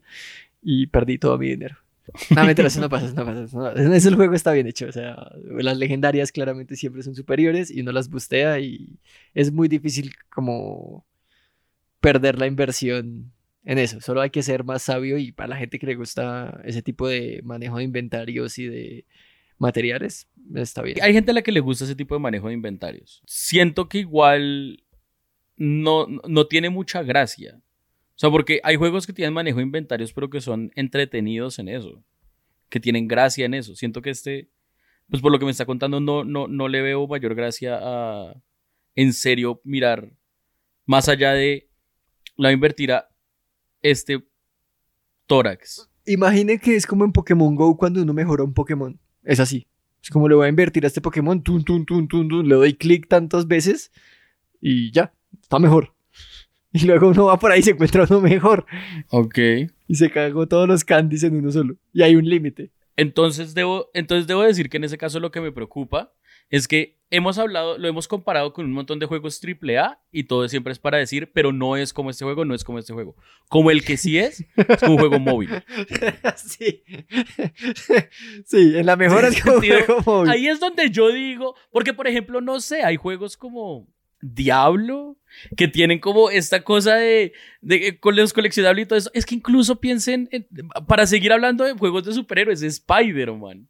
y 0.62 0.88
perdí 0.88 1.18
todo 1.18 1.38
mi 1.38 1.50
dinero. 1.50 1.81
No, 2.36 2.46
mentira, 2.46 2.68
eso 2.68 2.82
no 2.82 2.90
pasa, 2.90 3.06
eso 3.06 3.16
no 3.16 3.26
pasa. 3.26 3.96
Eso, 3.96 4.10
el 4.10 4.16
juego 4.16 4.34
está 4.34 4.52
bien 4.52 4.68
hecho. 4.68 4.88
O 4.88 4.92
sea, 4.92 5.16
las 5.44 5.78
legendarias 5.78 6.32
claramente 6.32 6.76
siempre 6.76 7.04
son 7.04 7.16
superiores 7.16 7.72
y 7.72 7.82
uno 7.82 7.92
las 7.92 8.10
bustea 8.10 8.60
y 8.60 9.00
es 9.34 9.52
muy 9.52 9.68
difícil 9.68 10.14
como 10.30 11.06
perder 12.00 12.38
la 12.40 12.48
inversión 12.48 13.32
en 13.64 13.78
eso. 13.78 14.02
Solo 14.02 14.22
hay 14.22 14.30
que 14.30 14.44
ser 14.44 14.64
más 14.64 14.84
sabio 14.84 15.18
y 15.18 15.32
para 15.32 15.50
la 15.50 15.58
gente 15.58 15.80
que 15.80 15.86
le 15.86 15.96
gusta 15.96 16.60
ese 16.64 16.82
tipo 16.82 17.08
de 17.08 17.42
manejo 17.44 17.78
de 17.78 17.84
inventarios 17.84 18.58
y 18.58 18.66
de 18.68 19.06
materiales, 19.58 20.28
está 20.56 20.82
bien. 20.82 20.98
Hay 21.02 21.14
gente 21.14 21.32
a 21.32 21.34
la 21.36 21.44
que 21.44 21.52
le 21.52 21.60
gusta 21.60 21.86
ese 21.86 21.96
tipo 21.96 22.16
de 22.16 22.20
manejo 22.20 22.48
de 22.48 22.56
inventarios. 22.56 23.22
Siento 23.26 23.88
que 23.88 24.00
igual 24.00 24.84
no, 25.56 26.08
no 26.08 26.48
tiene 26.48 26.70
mucha 26.72 27.04
gracia. 27.04 27.62
O 28.22 28.24
sea, 28.24 28.30
porque 28.30 28.62
hay 28.64 28.76
juegos 28.76 29.08
que 29.08 29.14
tienen 29.14 29.34
manejo 29.34 29.58
de 29.58 29.64
inventarios, 29.64 30.14
pero 30.14 30.30
que 30.30 30.42
son 30.42 30.72
entretenidos 30.76 31.58
en 31.58 31.68
eso. 31.68 32.04
Que 32.70 32.80
tienen 32.80 33.08
gracia 33.08 33.48
en 33.48 33.56
eso. 33.56 33.76
Siento 33.76 34.04
que 34.04 34.12
este, 34.12 34.48
pues 35.10 35.24
por 35.24 35.32
lo 35.32 35.40
que 35.40 35.46
me 35.46 35.50
está 35.50 35.66
contando, 35.66 36.00
no, 36.00 36.24
no, 36.24 36.48
no 36.48 36.68
le 36.68 36.84
veo 36.84 37.08
mayor 37.08 37.34
gracia 37.34 37.80
a, 37.82 38.40
en 38.94 39.14
serio, 39.14 39.60
mirar 39.64 40.14
más 40.86 41.10
allá 41.10 41.34
de 41.34 41.68
la 42.38 42.52
invertir 42.52 42.92
a 42.92 43.10
este 43.82 44.24
tórax. 45.26 45.90
Imagine 46.06 46.60
que 46.60 46.76
es 46.76 46.86
como 46.86 47.06
en 47.06 47.14
Pokémon 47.14 47.56
Go 47.56 47.76
cuando 47.76 48.04
uno 48.04 48.14
mejora 48.14 48.44
un 48.44 48.54
Pokémon. 48.54 49.00
Es 49.24 49.40
así. 49.40 49.66
Es 50.00 50.12
como 50.12 50.30
le 50.30 50.36
voy 50.36 50.46
a 50.46 50.50
invertir 50.50 50.84
a 50.84 50.88
este 50.88 51.02
Pokémon, 51.02 51.42
tun, 51.42 51.64
tun, 51.64 51.88
tun, 51.88 52.48
le 52.48 52.54
doy 52.54 52.76
clic 52.76 53.08
tantas 53.08 53.48
veces 53.48 53.92
y 54.62 54.92
ya, 54.92 55.12
está 55.42 55.58
mejor. 55.58 55.96
Y 56.74 56.86
luego 56.86 57.10
uno 57.10 57.26
va 57.26 57.38
por 57.38 57.52
ahí 57.52 57.60
y 57.60 57.64
se 57.64 57.72
encuentra 57.72 58.06
uno 58.10 58.22
mejor. 58.22 58.66
Ok. 59.10 59.38
Y 59.88 59.96
se 59.96 60.10
cagó 60.10 60.48
todos 60.48 60.68
los 60.68 60.86
candies 60.86 61.24
en 61.24 61.36
uno 61.36 61.52
solo. 61.52 61.76
Y 61.94 62.02
hay 62.02 62.16
un 62.16 62.28
límite. 62.28 62.72
Entonces 62.96 63.54
debo, 63.54 63.90
entonces 63.94 64.28
debo 64.28 64.44
decir 64.44 64.70
que 64.70 64.78
en 64.78 64.86
ese 64.86 64.98
caso 64.98 65.20
lo 65.20 65.32
que 65.32 65.42
me 65.42 65.52
preocupa 65.52 66.14
es 66.50 66.68
que 66.68 67.00
hemos 67.10 67.38
hablado, 67.38 67.78
lo 67.78 67.88
hemos 67.88 68.08
comparado 68.08 68.54
con 68.54 68.66
un 68.66 68.74
montón 68.74 69.00
de 69.00 69.06
juegos 69.06 69.42
AAA 69.42 70.02
y 70.12 70.26
todo 70.26 70.48
siempre 70.50 70.74
es 70.74 70.80
para 70.80 70.98
decir, 70.98 71.32
pero 71.34 71.54
no 71.54 71.78
es 71.78 71.94
como 71.94 72.10
este 72.10 72.26
juego, 72.26 72.46
no 72.46 72.54
es 72.54 72.64
como 72.64 72.80
este 72.80 72.94
juego. 72.94 73.16
Como 73.50 73.72
el 73.72 73.84
que 73.84 73.98
sí 73.98 74.18
es, 74.18 74.46
es 74.56 74.84
un 74.84 74.98
juego 74.98 75.20
móvil. 75.20 75.50
sí. 76.36 76.84
sí, 78.46 78.78
en 78.78 78.86
la 78.86 78.98
mejor 78.98 79.26
es 79.26 79.42
como 79.42 79.58
un 79.58 79.62
juego 79.62 80.02
móvil. 80.06 80.32
Ahí 80.32 80.48
es 80.48 80.60
donde 80.60 80.90
yo 80.90 81.10
digo, 81.10 81.56
porque 81.72 81.94
por 81.94 82.08
ejemplo, 82.08 82.42
no 82.42 82.60
sé, 82.60 82.84
hay 82.84 82.98
juegos 82.98 83.38
como 83.38 83.88
Diablo 84.22 85.18
que 85.56 85.68
tienen 85.68 86.00
como 86.00 86.30
esta 86.30 86.64
cosa 86.64 86.96
de, 86.96 87.34
de 87.62 88.00
con 88.00 88.16
los 88.16 88.34
coleccionables 88.34 88.84
y 88.84 88.88
todo 88.88 89.00
eso. 89.00 89.12
Es 89.14 89.26
que 89.26 89.36
incluso 89.36 89.80
piensen, 89.80 90.28
en- 90.32 90.48
para 90.88 91.08
seguir 91.08 91.32
hablando 91.32 91.64
de 91.64 91.74
juegos 91.74 92.04
de 92.06 92.14
superhéroes, 92.14 92.62
Spider-Man. 92.62 93.68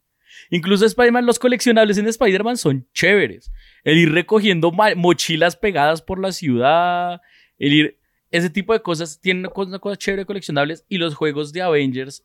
Incluso 0.50 0.84
Spider-Man, 0.86 1.26
los 1.26 1.38
coleccionables 1.38 1.98
en 1.98 2.08
Spider-Man 2.08 2.56
son 2.56 2.88
chéveres. 2.92 3.52
El 3.84 3.98
ir 3.98 4.12
recogiendo 4.12 4.72
mochilas 4.72 5.56
pegadas 5.56 6.02
por 6.02 6.18
la 6.20 6.32
ciudad, 6.32 7.20
el 7.58 7.72
ir... 7.72 7.98
Ese 8.30 8.48
tipo 8.48 8.72
de 8.72 8.80
cosas 8.80 9.20
tienen 9.20 9.44
una 9.44 9.52
una 9.68 9.78
cosa 9.78 9.94
chévere 9.96 10.22
de 10.22 10.26
coleccionables 10.26 10.86
y 10.88 10.96
los 10.96 11.14
juegos 11.14 11.52
de 11.52 11.60
Avengers 11.60 12.24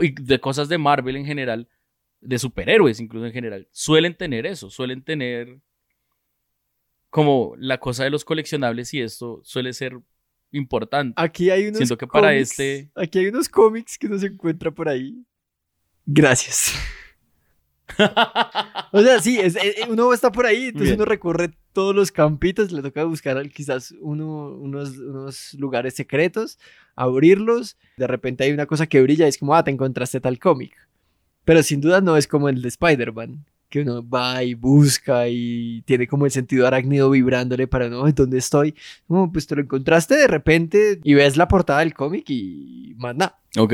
y 0.00 0.12
de 0.12 0.40
cosas 0.40 0.70
de 0.70 0.78
Marvel 0.78 1.14
en 1.16 1.26
general, 1.26 1.68
de 2.22 2.38
superhéroes 2.38 3.00
incluso 3.00 3.26
en 3.26 3.32
general, 3.32 3.68
suelen 3.70 4.14
tener 4.14 4.46
eso, 4.46 4.70
suelen 4.70 5.02
tener 5.02 5.58
como 7.10 7.54
la 7.58 7.78
cosa 7.78 8.04
de 8.04 8.10
los 8.10 8.24
coleccionables 8.24 8.94
y 8.94 9.00
esto 9.02 9.40
suele 9.44 9.72
ser 9.72 9.98
importante. 10.52 11.14
Aquí 11.16 11.50
hay 11.50 11.66
unos 11.66 11.78
Siento 11.78 11.98
que 11.98 12.06
para 12.06 12.28
cómics- 12.32 12.50
este- 12.52 12.90
Aquí 12.94 13.18
hay 13.18 13.26
unos 13.26 13.48
cómics 13.48 13.98
que 13.98 14.08
no 14.08 14.18
se 14.18 14.26
encuentra 14.28 14.70
por 14.70 14.88
ahí. 14.88 15.24
Gracias. 16.06 16.72
O 18.92 19.00
sea, 19.02 19.20
sí, 19.20 19.38
es- 19.38 19.56
eh, 19.56 19.74
uno 19.88 20.12
está 20.12 20.30
por 20.32 20.46
ahí, 20.46 20.66
entonces 20.66 20.90
Bien. 20.90 20.96
uno 21.00 21.04
recorre 21.04 21.50
todos 21.72 21.94
los 21.94 22.10
campitos, 22.10 22.72
le 22.72 22.82
toca 22.82 23.04
buscar 23.04 23.48
quizás 23.50 23.94
uno, 24.00 24.48
unos, 24.56 24.98
unos 24.98 25.54
lugares 25.54 25.94
secretos, 25.94 26.58
abrirlos, 26.96 27.76
de 27.96 28.06
repente 28.06 28.44
hay 28.44 28.52
una 28.52 28.66
cosa 28.66 28.86
que 28.86 29.00
brilla 29.02 29.26
y 29.26 29.28
es 29.28 29.38
como, 29.38 29.54
ah, 29.54 29.62
te 29.64 29.70
encontraste 29.70 30.20
tal 30.20 30.38
cómic. 30.38 30.76
Pero 31.44 31.62
sin 31.62 31.80
duda 31.80 32.00
no 32.00 32.16
es 32.16 32.26
como 32.26 32.48
el 32.48 32.62
de 32.62 32.68
Spider-Man, 32.68 33.44
que 33.70 33.80
uno 33.80 34.06
va 34.06 34.42
y 34.44 34.54
busca 34.54 35.28
y 35.28 35.82
tiene 35.82 36.06
como 36.06 36.26
el 36.26 36.32
sentido 36.32 36.66
arácnido 36.66 37.08
vibrándole 37.08 37.66
para, 37.66 37.88
no, 37.88 38.06
¿en 38.06 38.14
¿dónde 38.14 38.38
estoy? 38.38 38.74
Como, 39.06 39.32
pues 39.32 39.46
te 39.46 39.54
lo 39.54 39.62
encontraste 39.62 40.16
de 40.16 40.26
repente 40.26 41.00
y 41.02 41.14
ves 41.14 41.36
la 41.36 41.48
portada 41.48 41.80
del 41.80 41.94
cómic 41.94 42.28
y 42.28 42.94
más 42.98 43.16
nada. 43.16 43.40
Ok. 43.56 43.72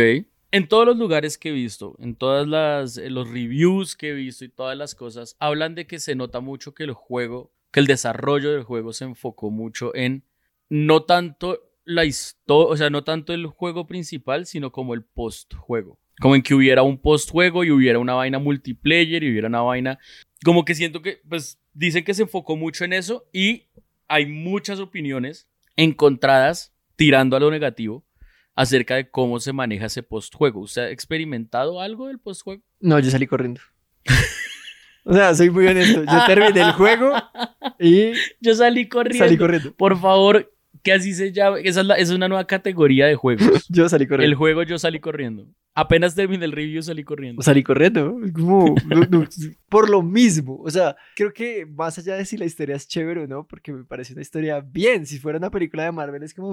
En 0.52 0.68
todos 0.68 0.87
los 0.87 0.96
lugares 0.96 1.38
que 1.38 1.48
he 1.48 1.52
visto, 1.52 1.96
en 1.98 2.14
todas 2.14 2.46
las 2.46 2.98
eh, 2.98 3.11
los 3.11 3.28
reviews 3.28 3.96
que 3.96 4.11
he 4.11 4.14
visto 4.14 4.44
y 4.44 4.48
todas 4.48 4.76
las 4.76 4.94
cosas, 4.94 5.37
hablan 5.40 5.74
de 5.74 5.87
que 5.87 5.98
se 5.98 6.14
nota 6.14 6.40
mucho 6.40 6.72
que 6.72 6.85
el 6.85 6.92
juego, 6.92 7.50
que 7.72 7.80
el 7.80 7.87
desarrollo 7.87 8.52
del 8.52 8.62
juego 8.62 8.92
se 8.92 9.04
enfocó 9.04 9.50
mucho 9.50 9.94
en 9.94 10.22
no 10.68 11.02
tanto 11.02 11.61
la 11.85 12.04
historia, 12.04 12.72
o 12.72 12.76
sea, 12.76 12.90
no 12.90 13.04
tanto 13.04 13.32
el 13.32 13.46
juego 13.46 13.87
principal, 13.87 14.46
sino 14.46 14.72
como 14.72 14.94
el 14.94 15.02
post-juego. 15.02 15.98
Como 16.20 16.35
en 16.35 16.42
que 16.42 16.55
hubiera 16.55 16.83
un 16.83 16.98
post-juego 16.98 17.64
y 17.64 17.70
hubiera 17.70 17.98
una 17.98 18.14
vaina 18.14 18.38
multiplayer 18.38 19.22
y 19.22 19.31
hubiera 19.31 19.48
una 19.48 19.61
vaina. 19.62 19.98
Como 20.44 20.64
que 20.64 20.74
siento 20.74 21.02
que, 21.02 21.20
pues, 21.29 21.59
dicen 21.74 22.05
que 22.05 22.14
se 22.14 22.22
enfocó 22.22 22.57
mucho 22.57 22.85
en 22.85 22.92
eso 22.92 23.26
y 23.33 23.68
hay 24.09 24.26
muchas 24.26 24.81
opiniones 24.81 25.48
encontradas 25.76 26.72
tirando 26.96 27.37
a 27.37 27.40
lo 27.40 27.50
negativo 27.50 28.05
acerca 28.55 28.94
de 28.96 29.11
cómo 29.11 29.38
se 29.40 29.52
maneja 29.52 29.87
ese 29.87 30.02
postjuego. 30.02 30.61
¿Usted 30.61 30.83
ha 30.83 30.90
experimentado 30.90 31.81
algo 31.81 32.07
del 32.09 32.18
postjuego? 32.18 32.62
No, 32.81 32.98
yo 32.98 33.11
salí 33.11 33.26
corriendo. 33.26 33.61
o 35.05 35.12
sea, 35.12 35.35
soy 35.35 35.50
muy 35.50 35.66
honesto. 35.66 36.02
Yo 36.05 36.26
terminé 36.26 36.62
el 36.62 36.72
juego 36.72 37.12
y 37.79 38.12
Yo 38.40 38.55
salí 38.55 38.88
corriendo. 38.88 39.24
salí 39.24 39.37
corriendo. 39.37 39.74
Por 39.74 40.00
favor, 40.00 40.52
que 40.87 40.92
así 40.92 41.12
se 41.14 41.33
llame. 41.33 41.61
Esa 41.64 41.81
es, 41.81 41.87
la- 41.87 41.96
es 41.96 42.11
una 42.11 42.29
nueva 42.29 42.46
categoría 42.46 43.07
de 43.07 43.16
juegos. 43.16 43.66
Yo 43.68 43.88
salí 43.88 44.07
corriendo. 44.07 44.31
el 44.31 44.37
juego 44.37 44.62
yo 44.62 44.79
salí 44.79 45.01
corriendo. 45.01 45.49
Apenas 45.75 46.14
terminé 46.14 46.44
el 46.44 46.53
review 46.53 46.81
salí 46.81 47.03
corriendo. 47.03 47.42
Salí 47.42 47.62
corriendo. 47.64 48.16
Como, 48.33 48.75
no, 48.87 49.01
no, 49.11 49.25
por 49.68 49.90
lo 49.90 50.01
mismo. 50.03 50.61
O 50.62 50.70
sea, 50.70 50.96
creo 51.16 51.33
que 51.33 51.66
más 51.66 51.99
allá 51.99 52.14
de 52.14 52.25
si 52.25 52.37
la 52.37 52.44
historia 52.44 52.77
es 52.77 52.87
chévere 52.87 53.25
o 53.25 53.27
no, 53.27 53.46
porque 53.46 53.72
me 53.72 53.83
parece 53.85 54.12
una 54.12 54.22
historia 54.22 54.61
bien. 54.61 55.05
Si 55.07 55.18
fuera 55.18 55.38
una 55.38 55.51
película 55.51 55.83
de 55.85 55.92
Marvel, 55.92 56.22
es 56.22 56.33
como, 56.33 56.53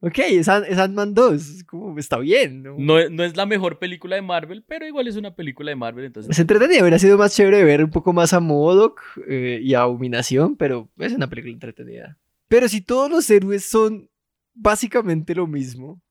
ok, 0.00 0.18
es, 0.18 0.48
es 0.48 0.78
Ant-Man 0.78 1.12
2. 1.14 1.34
Es 1.34 1.64
como, 1.64 1.96
está 1.98 2.18
bien. 2.18 2.62
¿no? 2.62 2.74
No, 2.78 3.08
no 3.10 3.22
es 3.24 3.36
la 3.36 3.44
mejor 3.46 3.78
película 3.78 4.16
de 4.16 4.22
Marvel, 4.22 4.64
pero 4.66 4.86
igual 4.86 5.06
es 5.06 5.16
una 5.16 5.34
película 5.34 5.70
de 5.70 5.76
Marvel, 5.76 6.06
entonces... 6.06 6.30
Es 6.32 6.38
entretenida. 6.38 6.80
Hubiera 6.80 6.98
sido 6.98 7.18
más 7.18 7.36
chévere 7.36 7.62
ver 7.62 7.84
un 7.84 7.90
poco 7.90 8.12
más 8.14 8.32
a 8.32 8.40
Modok 8.40 9.00
eh, 9.28 9.60
y 9.62 9.74
a 9.74 9.82
Abominación, 9.82 10.56
pero 10.56 10.88
es 10.98 11.12
una 11.12 11.28
película 11.28 11.52
entretenida. 11.52 12.16
Pero 12.50 12.68
si 12.68 12.80
todos 12.80 13.08
los 13.08 13.30
héroes 13.30 13.64
son 13.64 14.10
básicamente 14.54 15.36
lo 15.36 15.46
mismo, 15.46 16.02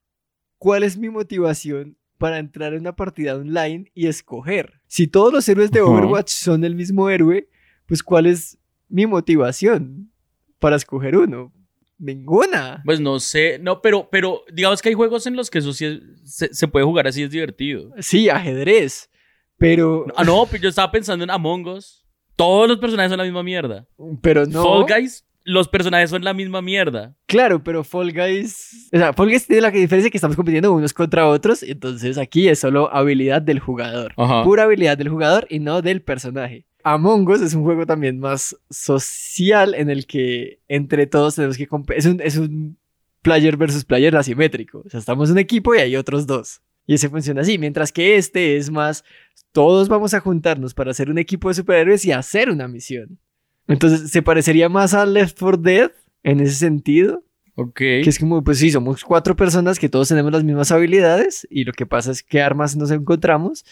¿cuál 0.58 0.84
es 0.84 0.98
mi 0.98 1.10
motivación 1.10 1.98
para 2.18 2.40
entrar 2.40 2.74
en 2.74 2.80
una 2.80 2.96
partida 2.96 3.36
online 3.36 3.92
y 3.94 4.08
escoger? 4.08 4.80
Si 4.88 5.06
todos 5.08 5.34
los 5.34 5.48
héroes 5.50 5.70
de. 5.70 5.82
Overwatch 5.82 6.30
son 6.30 6.64
el 6.64 6.76
mismo 6.76 7.10
héroe, 7.10 7.50
pues 7.86 8.02
¿cuál 8.02 8.26
es 8.26 8.58
mi 8.88 9.06
motivación 9.06 10.12
para 10.60 10.78
escoger 10.78 11.18
uno? 11.18 11.52
Ninguna. 11.98 12.82
Pues 12.86 13.02
no 13.02 13.20
sé, 13.20 13.60
no, 13.60 13.82
pero, 13.82 14.08
pero 14.10 14.44
digamos 14.54 14.82
que 14.82 14.88
hay 14.88 14.96
juegos 14.96 15.28
en 15.28 15.36
los 15.36 15.50
que 15.50 15.58
eso 15.60 15.74
sí 15.74 15.84
es- 15.86 16.00
se, 16.24 16.54
se 16.54 16.68
puede 16.70 16.86
jugar 16.86 17.06
así, 17.08 17.22
es 17.24 17.32
divertido. 17.32 17.92
Sí, 18.00 18.30
ajedrez, 18.30 19.10
pero... 19.58 20.06
Ah, 20.16 20.24
no, 20.24 20.46
pero 20.50 20.64
yo 20.64 20.70
estaba 20.70 20.90
pensando 20.90 21.26
en 21.26 21.30
Among 21.30 21.68
Us. 21.68 22.06
Todos 22.38 22.70
los 22.70 22.78
personajes 22.78 23.10
son 23.10 23.18
la 23.18 23.26
misma 23.26 23.44
mierda. 23.44 23.86
Pero 24.22 24.46
no... 24.46 24.64
Fall 24.64 24.86
Guys, 25.02 25.26
los 25.50 25.68
personajes 25.68 26.10
son 26.10 26.24
la 26.24 26.34
misma 26.34 26.62
mierda. 26.62 27.16
Claro, 27.26 27.64
pero 27.64 27.84
Fall 27.84 28.12
Guys. 28.14 28.90
O 28.94 28.98
sea, 28.98 29.14
Fall 29.14 29.30
Guys 29.30 29.48
tiene 29.48 29.62
la 29.62 29.72
diferencia 29.72 30.10
que 30.12 30.18
estamos 30.18 30.36
compitiendo 30.36 30.72
unos 30.72 30.94
contra 30.94 31.28
otros. 31.28 31.64
Entonces 31.64 32.18
aquí 32.18 32.48
es 32.48 32.60
solo 32.60 32.94
habilidad 32.94 33.42
del 33.42 33.60
jugador. 33.60 34.14
Ajá. 34.18 34.44
Pura 34.44 34.64
habilidad 34.64 34.98
del 34.98 35.10
jugador 35.10 35.48
y 35.50 35.60
no 35.60 35.82
del 35.82 36.02
personaje. 36.02 36.66
Among 36.84 37.28
Us 37.30 37.42
es 37.42 37.54
un 37.56 37.64
juego 37.64 37.86
también 37.86 38.20
más 38.20 38.56
social 38.70 39.74
en 39.76 39.90
el 39.90 40.06
que 40.06 40.60
entre 40.68 41.08
todos 41.08 41.36
tenemos 41.36 41.58
que 41.58 41.68
comp- 41.68 41.94
es 41.96 42.06
un, 42.06 42.22
es 42.22 42.38
un 42.38 42.78
player 43.22 43.58
versus 43.58 43.84
player 43.84 44.16
asimétrico. 44.16 44.84
O 44.86 44.90
sea, 44.90 45.00
estamos 45.00 45.30
en 45.30 45.34
un 45.34 45.40
equipo 45.40 45.76
y 45.76 45.80
hay 45.80 45.96
otros 45.96 46.26
dos. 46.26 46.62
Y 46.88 46.94
ese 46.94 47.10
funciona 47.10 47.42
así. 47.42 47.58
Mientras 47.58 47.92
que 47.92 48.16
este 48.16 48.56
es 48.58 48.72
más, 48.72 49.04
todos 49.52 49.90
vamos 49.90 50.14
a 50.14 50.20
juntarnos 50.20 50.74
para 50.74 50.92
hacer 50.92 51.10
un 51.10 51.18
equipo 51.18 51.50
de 51.50 51.56
superhéroes 51.56 52.06
y 52.06 52.12
hacer 52.12 52.50
una 52.50 52.68
misión. 52.68 53.20
Entonces 53.70 54.12
se 54.12 54.22
parecería 54.22 54.68
más 54.68 54.94
a 54.94 55.06
Left 55.06 55.40
4 55.40 55.58
Dead 55.62 55.92
en 56.24 56.40
ese 56.42 56.56
sentido. 56.56 57.24
Ok. 57.56 57.76
Que 57.76 58.02
es 58.06 58.20
como, 58.20 58.44
pues 58.44 58.58
sí, 58.60 58.72
somos 58.72 59.04
cuatro 59.04 59.36
personas 59.36 59.80
que 59.80 59.90
todos 59.90 60.08
tenemos 60.08 60.32
las 60.32 60.44
mismas 60.44 60.72
habilidades 60.72 61.48
y 61.50 61.64
lo 61.64 61.74
que 61.74 61.86
pasa 61.86 62.12
es 62.12 62.24
que 62.24 62.42
armas 62.42 62.76
nos 62.76 62.90
encontramos 62.92 63.66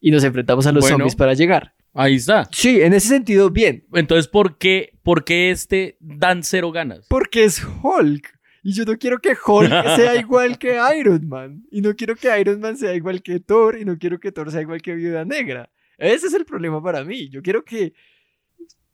y 0.00 0.10
nos 0.10 0.22
enfrentamos 0.24 0.66
a 0.66 0.72
los 0.72 0.82
Bueno. 0.82 0.96
zombies 0.98 1.16
para 1.16 1.34
llegar. 1.34 1.74
Ahí 1.94 2.16
está. 2.16 2.48
Sí, 2.52 2.80
en 2.80 2.92
ese 2.92 3.08
sentido, 3.08 3.50
bien. 3.50 3.84
Entonces, 3.92 4.28
¿por 4.28 4.58
qué, 4.58 4.92
por 5.02 5.24
qué 5.24 5.50
este 5.50 5.96
dan 6.00 6.42
cero 6.44 6.70
ganas? 6.70 7.06
Porque 7.08 7.44
es 7.44 7.64
Hulk. 7.82 8.38
Y 8.62 8.72
yo 8.72 8.84
no 8.84 8.98
quiero 8.98 9.18
que 9.20 9.30
Hulk 9.30 9.70
sea 9.96 10.16
igual 10.16 10.58
que 10.58 10.78
Iron 10.98 11.26
Man. 11.28 11.64
Y 11.70 11.80
no 11.80 11.94
quiero 11.96 12.14
que 12.16 12.38
Iron 12.40 12.60
Man 12.60 12.76
sea 12.76 12.94
igual 12.94 13.22
que 13.22 13.40
Thor. 13.40 13.78
Y 13.78 13.84
no 13.84 13.96
quiero 13.98 14.20
que 14.20 14.30
Thor 14.32 14.50
sea 14.52 14.60
igual 14.60 14.82
que 14.82 14.94
Viuda 14.94 15.24
Negra. 15.24 15.70
Ese 15.96 16.26
es 16.26 16.34
el 16.34 16.44
problema 16.44 16.82
para 16.82 17.02
mí. 17.04 17.28
Yo 17.30 17.40
quiero 17.42 17.64
que 17.64 17.94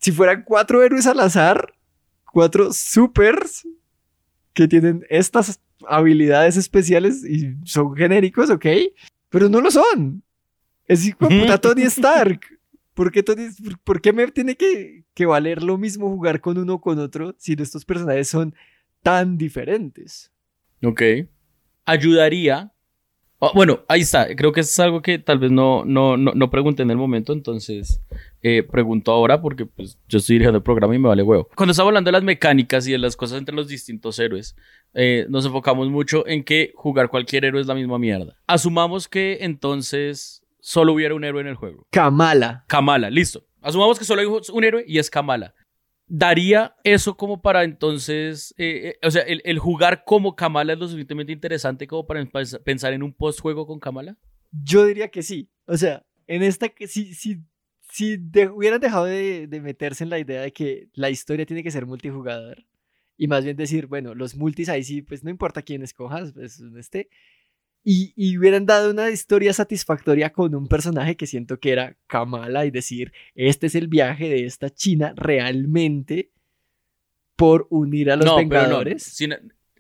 si 0.05 0.13
fueran 0.13 0.43
cuatro 0.45 0.83
héroes 0.83 1.07
al 1.07 1.19
azar, 1.21 1.73
cuatro 2.31 2.73
supers 2.75 3.67
que 4.53 4.69
tienen 4.69 5.03
estas 5.09 5.59
habilidades 5.89 6.59
especiales 6.59 7.25
y 7.25 7.55
son 7.65 7.97
genéricos, 7.97 8.51
¿ok? 8.51 8.67
Pero 9.31 9.49
no 9.49 9.63
lo 9.63 9.71
son. 9.71 10.23
Es 10.87 11.07
de 11.07 11.15
puta 11.17 11.57
Tony 11.59 11.83
Stark. 11.97 12.41
¿Por 12.93 13.11
qué, 13.11 13.23
Tony- 13.23 13.49
por- 13.83 14.03
qué 14.03 14.13
me 14.13 14.31
tiene 14.31 14.57
que, 14.57 15.05
que 15.15 15.25
valer 15.25 15.63
lo 15.63 15.79
mismo 15.79 16.11
jugar 16.11 16.43
con 16.43 16.59
uno 16.59 16.75
o 16.75 16.81
con 16.83 16.99
otro 16.99 17.35
si 17.39 17.55
estos 17.59 17.87
personajes 17.87 18.29
son 18.29 18.55
tan 19.03 19.39
diferentes? 19.39 20.31
Ok. 20.83 21.01
Ayudaría. 21.87 22.73
Oh, 23.39 23.53
bueno, 23.55 23.81
ahí 23.89 24.03
está. 24.03 24.35
Creo 24.37 24.53
que 24.53 24.61
es 24.61 24.79
algo 24.79 25.01
que 25.01 25.19
tal 25.19 25.39
vez 25.39 25.51
no, 25.51 25.85
no, 25.87 26.17
no, 26.19 26.33
no 26.35 26.51
pregunté 26.51 26.83
en 26.83 26.91
el 26.91 26.97
momento, 26.99 27.33
entonces 27.33 28.01
eh, 28.47 28.63
pregunto 28.63 29.11
ahora 29.11 29.41
porque 29.41 29.65
pues, 29.65 29.99
yo 30.07 30.19
estoy 30.19 30.35
dirigiendo 30.35 30.59
el 30.59 30.63
programa 30.63 30.95
y 30.95 30.99
me 30.99 31.09
vale 31.09 31.23
huevo. 31.23 31.49
Cuando 31.57 31.71
estamos 31.71 31.89
hablando 31.89 32.09
de 32.09 32.13
las 32.13 32.23
mecánicas 32.23 32.87
y 32.87 32.93
de 32.93 32.99
las 32.99 33.17
cosas 33.17 33.39
entre 33.39 33.55
los 33.55 33.69
distintos 33.69 34.19
héroes, 34.19 34.55
eh, 34.93 35.25
nos 35.31 35.47
enfocamos 35.47 35.89
mucho 35.89 36.27
en 36.27 36.45
que 36.45 36.73
jugar 36.77 37.09
cualquier 37.09 37.47
héroe 37.47 37.63
es 37.63 37.67
la 37.67 37.75
misma 37.75 37.99
mierda. 37.99 38.37
Asumamos 38.47 39.09
que 39.09 39.39
entonces 39.41 40.43
solo 40.61 40.93
hubiera 40.93 41.15
un 41.15 41.25
héroe 41.25 41.41
en 41.41 41.47
el 41.47 41.55
juego. 41.55 41.87
Kamala. 41.91 42.67
Kamala, 42.69 43.09
listo. 43.09 43.47
Asumamos 43.63 43.99
que 43.99 44.05
solo 44.05 44.21
hay 44.21 44.27
un 44.27 44.65
héroe 44.65 44.85
y 44.87 44.99
es 44.99 45.09
Kamala. 45.09 45.55
¿Daría 46.07 46.77
eso 46.85 47.17
como 47.17 47.41
para 47.41 47.65
entonces, 47.65 48.55
eh, 48.59 48.99
eh, 49.03 49.07
o 49.07 49.11
sea, 49.11 49.23
el, 49.23 49.41
el 49.47 49.59
jugar 49.59 50.05
como 50.05 50.37
Kamala 50.37 50.75
es 50.75 50.79
lo 50.79 50.87
suficientemente 50.87 51.33
interesante 51.33 51.87
como 51.87 52.07
para 52.07 52.23
pensar 52.63 52.93
en 52.93 53.03
un 53.03 53.15
post-juego 53.15 53.67
con 53.67 53.81
Kamala? 53.81 54.19
Yo 54.53 54.85
diría 54.85 55.09
que 55.09 55.23
sí. 55.23 55.49
O 55.67 55.79
sea, 55.79 56.05
en 56.27 56.43
esta 56.43 56.69
que 56.69 56.87
si, 56.87 57.15
si, 57.15 57.41
si 57.95 58.17
de- 58.17 58.49
hubieran 58.49 58.81
dejado 58.81 59.05
de, 59.05 59.47
de 59.47 59.61
meterse 59.61 60.03
en 60.03 60.11
la 60.11 60.19
idea 60.19 60.41
de 60.43 60.53
que 60.53 60.89
la 60.95 61.11
historia 61.11 61.47
tiene 61.47 61.63
que 61.63 61.71
ser 61.71 61.87
multijugador 61.87 62.65
y 63.17 63.29
más 63.29 63.45
bien 63.45 63.57
decir, 63.57 63.87
bueno, 63.87 64.17
los 64.17 64.35
multis 64.35 64.69
ahí 64.69 64.83
sí, 64.83 65.01
pues 65.03 65.23
no 65.23 65.31
importa 65.31 65.63
quién 65.63 65.81
escojas, 65.85 66.33
pues 66.33 66.59
donde 66.59 66.81
esté. 66.81 67.09
Y, 67.85 68.13
y 68.17 68.37
hubieran 68.37 68.67
dado 68.67 68.91
una 68.91 69.11
historia 69.11 69.53
satisfactoria 69.53 70.33
con 70.33 70.57
un 70.57 70.67
personaje 70.67 71.17
que 71.17 71.29
siento 71.29 71.61
que 71.61 71.71
era 71.71 71.97
Kamala 72.09 72.67
y 72.67 72.73
decir, 72.73 73.13
este 73.37 73.69
es 73.69 73.77
el 73.77 73.87
viaje 73.87 74.29
de 74.29 74.45
esta 74.45 74.71
China 74.71 75.13
realmente 75.17 76.33
por 77.37 77.69
unir 77.71 78.11
a 78.11 78.17
los 78.17 78.27
no, 78.27 78.35
pero 78.37 78.49
no, 78.49 78.49
Vengadores. 78.51 79.05
sin, 79.05 79.35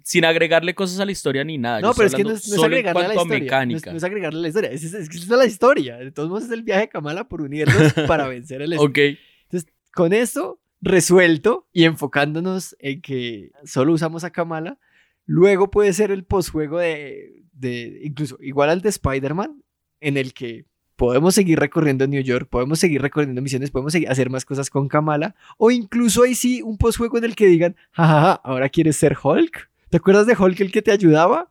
sin 0.04 0.26
agregarle 0.26 0.74
cosas 0.74 1.00
a 1.00 1.06
la 1.06 1.12
historia 1.12 1.42
ni 1.44 1.56
nada. 1.56 1.80
No, 1.80 1.88
yo 1.88 1.94
pero 1.94 2.06
es 2.08 2.14
que 2.14 2.24
no 2.24 2.30
es, 2.32 2.46
no 2.50 2.62
agregarle 2.62 3.04
a 3.04 3.08
la 3.08 3.14
a 3.14 3.16
historia. 3.16 3.66
No 3.66 3.76
es, 3.76 3.86
no 3.86 3.96
es 3.96 4.04
agregarle 4.04 4.38
a 4.38 4.42
la 4.42 4.48
historia. 4.48 4.70
Es, 4.70 4.84
es, 4.84 4.94
es 4.94 5.28
la 5.28 5.46
historia. 5.46 5.96
De 5.96 6.12
todos 6.12 6.28
modos 6.28 6.44
es 6.44 6.50
el 6.50 6.62
viaje 6.62 6.82
de 6.82 6.88
Kamala 6.90 7.26
por 7.26 7.40
unirlos 7.40 7.94
para 8.06 8.28
vencer 8.28 8.60
el 8.60 8.74
Ok. 8.78 8.98
Entonces, 9.44 9.72
con 9.94 10.12
esto 10.12 10.60
resuelto 10.82 11.66
y 11.72 11.84
enfocándonos 11.84 12.76
en 12.80 13.00
que 13.00 13.50
solo 13.64 13.94
usamos 13.94 14.24
a 14.24 14.30
Kamala, 14.30 14.78
luego 15.24 15.70
puede 15.70 15.94
ser 15.94 16.10
el 16.10 16.24
postjuego 16.24 16.78
de, 16.78 17.42
de 17.52 18.02
incluso 18.04 18.36
igual 18.42 18.68
al 18.68 18.82
de 18.82 18.90
Spider-Man, 18.90 19.64
en 20.00 20.18
el 20.18 20.34
que 20.34 20.66
podemos 20.96 21.34
seguir 21.34 21.58
recorriendo 21.58 22.06
New 22.06 22.22
York, 22.22 22.46
podemos 22.50 22.78
seguir 22.78 23.00
recorriendo 23.00 23.40
misiones, 23.40 23.70
podemos 23.70 23.92
seguir, 23.92 24.10
hacer 24.10 24.28
más 24.28 24.44
cosas 24.44 24.68
con 24.68 24.86
Kamala, 24.86 25.34
o 25.56 25.70
incluso 25.70 26.24
ahí 26.24 26.34
sí 26.34 26.60
un 26.60 26.76
postjuego 26.76 27.16
en 27.16 27.24
el 27.24 27.34
que 27.34 27.46
digan, 27.46 27.74
jajaja, 27.92 28.34
ahora 28.34 28.68
quieres 28.68 28.96
ser 28.96 29.16
Hulk. 29.20 29.70
¿Te 29.90 29.96
acuerdas 29.98 30.26
de 30.26 30.36
Hulk 30.38 30.60
el 30.60 30.72
que 30.72 30.82
te 30.82 30.90
ayudaba? 30.92 31.50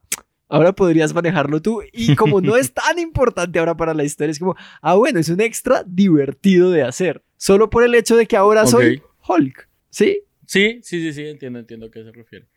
Ahora 0.49 0.73
podrías 0.73 1.13
manejarlo 1.13 1.61
tú. 1.61 1.81
Y 1.91 2.15
como 2.15 2.41
no 2.41 2.55
es 2.57 2.73
tan 2.73 2.99
importante 2.99 3.57
ahora 3.59 3.75
para 3.75 3.93
la 3.93 4.03
historia, 4.03 4.31
es 4.31 4.39
como, 4.39 4.55
ah, 4.81 4.95
bueno, 4.95 5.19
es 5.19 5.29
un 5.29 5.41
extra 5.41 5.83
divertido 5.87 6.69
de 6.71 6.83
hacer. 6.83 7.23
Solo 7.37 7.69
por 7.69 7.83
el 7.83 7.95
hecho 7.95 8.15
de 8.15 8.25
que 8.27 8.37
ahora 8.37 8.65
soy. 8.67 9.01
Hulk. 9.27 9.67
¿Sí? 9.89 10.19
Sí, 10.45 10.79
sí, 10.83 10.99
sí, 11.01 11.13
sí, 11.13 11.25
entiendo, 11.25 11.59
entiendo 11.59 11.85
a 11.87 11.91
qué 11.91 12.03
se 12.03 12.11
refiere. 12.11 12.47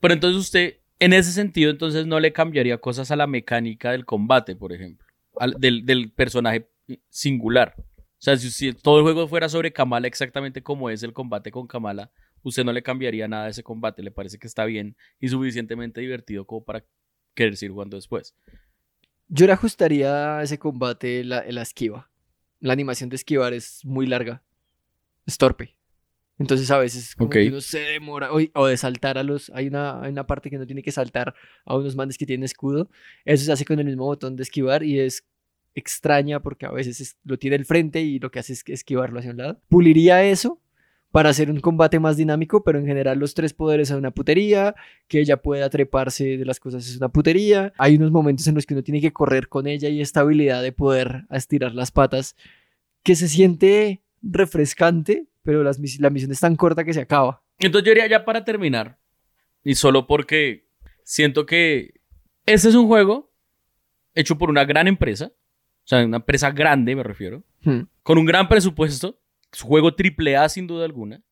Pero 0.00 0.14
entonces 0.14 0.40
usted, 0.40 0.76
en 0.98 1.12
ese 1.12 1.32
sentido, 1.32 1.70
entonces 1.70 2.06
no 2.06 2.20
le 2.20 2.32
cambiaría 2.32 2.78
cosas 2.78 3.10
a 3.10 3.16
la 3.16 3.26
mecánica 3.26 3.90
del 3.92 4.04
combate, 4.06 4.56
por 4.56 4.72
ejemplo, 4.72 5.06
al- 5.38 5.56
del, 5.58 5.84
del 5.84 6.10
personaje 6.10 6.70
singular. 7.08 7.74
O 7.78 8.22
sea, 8.22 8.36
si, 8.36 8.50
si 8.50 8.72
todo 8.72 8.98
el 8.98 9.02
juego 9.02 9.28
fuera 9.28 9.48
sobre 9.48 9.72
Kamala 9.72 10.06
exactamente 10.06 10.62
como 10.62 10.88
es 10.90 11.02
el 11.02 11.12
combate 11.12 11.50
con 11.50 11.66
Kamala, 11.66 12.10
usted 12.42 12.64
no 12.64 12.72
le 12.72 12.82
cambiaría 12.82 13.28
nada 13.28 13.46
a 13.46 13.48
ese 13.50 13.62
combate, 13.62 14.02
le 14.02 14.10
parece 14.10 14.38
que 14.38 14.46
está 14.46 14.64
bien 14.64 14.96
y 15.20 15.28
suficientemente 15.28 16.00
divertido 16.00 16.44
como 16.46 16.64
para 16.64 16.84
querer 17.34 17.56
seguir 17.56 17.72
jugando 17.72 17.96
después. 17.96 18.34
Yo 19.28 19.46
le 19.46 19.52
ajustaría 19.52 20.38
a 20.38 20.42
ese 20.42 20.58
combate 20.58 21.22
la, 21.24 21.44
la 21.48 21.62
esquiva. 21.62 22.10
La 22.58 22.72
animación 22.72 23.08
de 23.08 23.16
esquivar 23.16 23.52
es 23.52 23.84
muy 23.84 24.06
larga. 24.06 24.42
Es 25.26 25.38
torpe. 25.38 25.76
Entonces 26.38 26.70
a 26.70 26.78
veces 26.78 27.14
como 27.14 27.30
que 27.30 27.48
uno 27.48 27.60
se 27.60 27.78
demora. 27.80 28.32
O, 28.32 28.40
o 28.54 28.66
de 28.66 28.76
saltar 28.76 29.18
a 29.18 29.22
los... 29.22 29.50
Hay 29.54 29.68
una, 29.68 30.02
hay 30.02 30.10
una 30.10 30.26
parte 30.26 30.50
que 30.50 30.58
no 30.58 30.66
tiene 30.66 30.82
que 30.82 30.90
saltar 30.90 31.34
a 31.64 31.76
unos 31.76 31.94
manes 31.94 32.18
que 32.18 32.26
tienen 32.26 32.44
escudo. 32.44 32.90
Eso 33.24 33.44
se 33.44 33.52
hace 33.52 33.64
con 33.64 33.78
el 33.78 33.86
mismo 33.86 34.04
botón 34.04 34.36
de 34.36 34.42
esquivar 34.42 34.82
y 34.82 34.98
es 34.98 35.24
extraña 35.74 36.40
porque 36.40 36.66
a 36.66 36.70
veces 36.72 37.00
es- 37.00 37.16
lo 37.24 37.38
tiene 37.38 37.56
el 37.56 37.64
frente 37.64 38.00
y 38.00 38.18
lo 38.18 38.30
que 38.30 38.40
hace 38.40 38.54
es 38.54 38.64
esquivarlo 38.66 39.20
hacia 39.20 39.30
un 39.30 39.36
lado. 39.36 39.60
Puliría 39.68 40.24
eso 40.24 40.60
para 41.10 41.30
hacer 41.30 41.50
un 41.50 41.58
combate 41.60 41.98
más 41.98 42.16
dinámico, 42.16 42.62
pero 42.62 42.78
en 42.78 42.86
general 42.86 43.18
los 43.18 43.34
tres 43.34 43.52
poderes 43.52 43.88
son 43.88 43.98
una 43.98 44.12
putería, 44.12 44.74
que 45.08 45.20
ella 45.20 45.38
pueda 45.38 45.68
treparse 45.68 46.36
de 46.36 46.44
las 46.44 46.60
cosas 46.60 46.86
es 46.88 46.96
una 46.96 47.08
putería. 47.08 47.72
Hay 47.78 47.96
unos 47.96 48.10
momentos 48.12 48.46
en 48.46 48.54
los 48.54 48.64
que 48.66 48.74
uno 48.74 48.82
tiene 48.84 49.00
que 49.00 49.12
correr 49.12 49.48
con 49.48 49.66
ella 49.66 49.88
y 49.88 50.00
esta 50.00 50.20
habilidad 50.20 50.62
de 50.62 50.70
poder 50.72 51.24
estirar 51.30 51.74
las 51.74 51.90
patas 51.90 52.36
que 53.02 53.16
se 53.16 53.28
siente 53.28 54.02
refrescante, 54.22 55.26
pero 55.42 55.62
las 55.64 55.78
mis- 55.78 56.00
la 56.00 56.10
misión 56.10 56.30
es 56.32 56.40
tan 56.40 56.54
corta 56.56 56.84
que 56.84 56.92
se 56.94 57.00
acaba. 57.00 57.42
Entonces 57.58 57.86
yo 57.86 57.90
diría 57.92 58.06
ya 58.08 58.24
para 58.24 58.44
terminar, 58.44 58.98
y 59.64 59.74
solo 59.74 60.06
porque 60.06 60.66
siento 61.04 61.44
que 61.46 62.00
este 62.46 62.68
es 62.68 62.74
un 62.74 62.86
juego 62.86 63.30
hecho 64.14 64.38
por 64.38 64.48
una 64.50 64.64
gran 64.64 64.86
empresa, 64.88 65.26
o 65.26 65.86
sea, 65.90 66.04
una 66.04 66.18
empresa 66.18 66.50
grande 66.52 66.94
me 66.94 67.02
refiero, 67.02 67.42
Hmm. 67.62 67.82
con 68.02 68.16
un 68.16 68.24
gran 68.24 68.48
presupuesto, 68.48 69.18
juego 69.58 69.94
triple 69.94 70.36
A 70.36 70.48
sin 70.48 70.66
duda 70.66 70.84
alguna. 70.84 71.22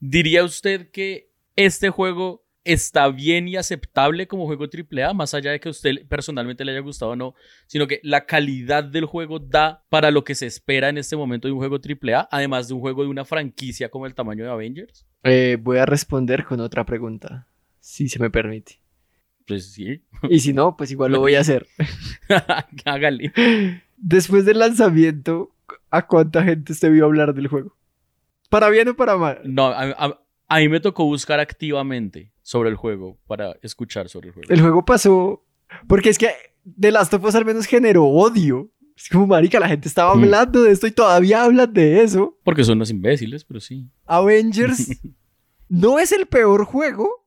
¿Diría 0.00 0.44
usted 0.44 0.90
que 0.90 1.30
este 1.56 1.90
juego 1.90 2.46
está 2.66 3.08
bien 3.08 3.46
y 3.46 3.56
aceptable 3.56 4.26
como 4.26 4.46
juego 4.46 4.68
triple 4.68 5.04
A, 5.04 5.14
más 5.14 5.34
allá 5.34 5.52
de 5.52 5.60
que 5.60 5.68
a 5.68 5.70
usted 5.70 6.06
personalmente 6.08 6.64
le 6.64 6.72
haya 6.72 6.80
gustado 6.80 7.12
o 7.12 7.16
no, 7.16 7.34
sino 7.66 7.86
que 7.86 8.00
la 8.02 8.26
calidad 8.26 8.82
del 8.82 9.04
juego 9.04 9.38
da 9.38 9.84
para 9.88 10.10
lo 10.10 10.24
que 10.24 10.34
se 10.34 10.46
espera 10.46 10.88
en 10.88 10.98
este 10.98 11.16
momento 11.16 11.46
de 11.46 11.52
un 11.52 11.58
juego 11.58 11.80
triple 11.80 12.14
A, 12.14 12.28
además 12.30 12.66
de 12.68 12.74
un 12.74 12.80
juego 12.80 13.02
de 13.04 13.08
una 13.08 13.24
franquicia 13.24 13.88
como 13.88 14.06
el 14.06 14.14
tamaño 14.14 14.44
de 14.44 14.50
Avengers? 14.50 15.06
Eh, 15.22 15.58
voy 15.60 15.78
a 15.78 15.86
responder 15.86 16.44
con 16.44 16.60
otra 16.60 16.84
pregunta, 16.84 17.46
si 17.78 18.08
se 18.08 18.18
me 18.18 18.30
permite. 18.30 18.80
Pues 19.46 19.72
sí. 19.72 20.02
Y 20.28 20.40
si 20.40 20.52
no, 20.52 20.76
pues 20.76 20.90
igual 20.90 21.12
lo 21.12 21.20
voy 21.20 21.36
a 21.36 21.40
hacer. 21.42 21.68
Hágale. 22.84 23.32
Después 23.96 24.44
del 24.44 24.58
lanzamiento, 24.58 25.54
¿a 25.90 26.06
cuánta 26.06 26.42
gente 26.42 26.72
usted 26.72 26.90
vio 26.92 27.04
hablar 27.04 27.34
del 27.34 27.48
juego? 27.48 27.76
¿Para 28.50 28.68
bien 28.70 28.88
o 28.88 28.96
para 28.96 29.16
mal? 29.16 29.40
No, 29.44 29.66
a, 29.66 29.84
a- 29.90 30.20
a 30.48 30.58
mí 30.58 30.68
me 30.68 30.78
tocó 30.80 31.04
buscar 31.04 31.40
activamente 31.40 32.32
sobre 32.42 32.68
el 32.70 32.76
juego 32.76 33.18
para 33.26 33.56
escuchar 33.62 34.08
sobre 34.08 34.28
el 34.28 34.34
juego. 34.34 34.48
El 34.52 34.60
juego 34.60 34.84
pasó. 34.84 35.44
Porque 35.88 36.10
es 36.10 36.18
que 36.18 36.30
The 36.80 36.92
Last 36.92 37.12
of 37.14 37.24
Us 37.24 37.34
al 37.34 37.44
menos 37.44 37.66
generó 37.66 38.04
odio. 38.04 38.70
Es 38.96 39.08
como, 39.08 39.26
marica, 39.26 39.58
la 39.58 39.68
gente 39.68 39.88
estaba 39.88 40.14
Mm. 40.14 40.22
hablando 40.22 40.62
de 40.62 40.70
esto 40.70 40.86
y 40.86 40.92
todavía 40.92 41.42
hablan 41.42 41.72
de 41.72 42.02
eso. 42.02 42.38
Porque 42.44 42.62
son 42.62 42.78
unos 42.78 42.90
imbéciles, 42.90 43.44
pero 43.44 43.58
sí. 43.60 43.90
Avengers 44.06 44.88
no 45.68 45.98
es 45.98 46.12
el 46.12 46.26
peor 46.26 46.64
juego 46.64 47.26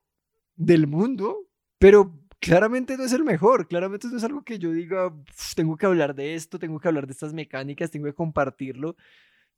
del 0.56 0.88
mundo, 0.88 1.38
pero 1.78 2.14
claramente 2.40 2.98
no 2.98 3.04
es 3.04 3.14
el 3.14 3.24
mejor. 3.24 3.68
Claramente 3.68 4.08
no 4.08 4.18
es 4.18 4.24
algo 4.24 4.44
que 4.44 4.60
yo 4.60 4.72
diga, 4.72 5.08
"Uf, 5.08 5.56
tengo 5.56 5.78
que 5.78 5.86
hablar 5.86 6.16
de 6.16 6.36
esto, 6.36 6.60
tengo 6.60 6.80
que 6.80 6.88
hablar 6.88 7.08
de 7.08 7.14
estas 7.14 7.34
mecánicas, 7.34 7.92
tengo 7.92 8.06
que 8.06 8.14
compartirlo. 8.14 8.96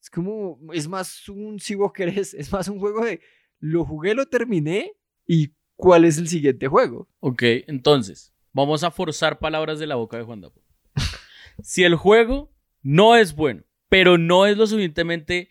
Es 0.02 0.10
como, 0.10 0.60
es 0.74 0.88
más 0.88 1.30
un, 1.30 1.60
si 1.60 1.76
vos 1.76 1.94
querés, 1.94 2.34
es 2.34 2.52
más 2.52 2.68
un 2.68 2.80
juego 2.80 3.06
de, 3.06 3.22
lo 3.60 3.86
jugué, 3.86 4.16
lo 4.16 4.26
terminé 4.26 4.94
y 5.28 5.54
cuál 5.76 6.06
es 6.06 6.18
el 6.18 6.28
siguiente 6.28 6.68
juego. 6.68 7.08
Ok, 7.20 7.44
entonces, 7.68 8.34
vamos 8.52 8.84
a 8.84 8.92
forzar 8.92 9.40
palabras 9.40 9.80
de 9.80 9.88
la 9.88 9.96
boca 9.96 10.18
de 10.18 10.24
Juan 10.24 10.42
Dapo. 10.42 10.62
Si 11.64 11.84
el 11.84 11.96
juego 11.96 12.52
no 12.82 13.16
es 13.16 13.36
bueno, 13.36 13.64
pero 13.90 14.18
no 14.18 14.48
es 14.48 14.58
lo 14.58 14.66
suficientemente 14.66 15.50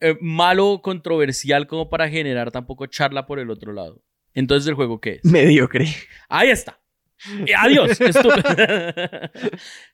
eh, 0.00 0.16
malo 0.20 0.68
o 0.70 0.82
controversial 0.82 1.66
como 1.66 1.90
para 1.90 2.08
generar 2.08 2.50
tampoco 2.50 2.86
charla 2.86 3.26
por 3.26 3.38
el 3.38 3.50
otro 3.50 3.72
lado, 3.72 4.02
entonces 4.38 4.68
el 4.68 4.74
juego 4.74 5.00
qué 5.00 5.20
es? 5.22 5.24
Mediocre. 5.24 5.86
Ahí 6.28 6.50
está. 6.50 6.78
Eh, 7.46 7.54
Adiós. 7.56 7.98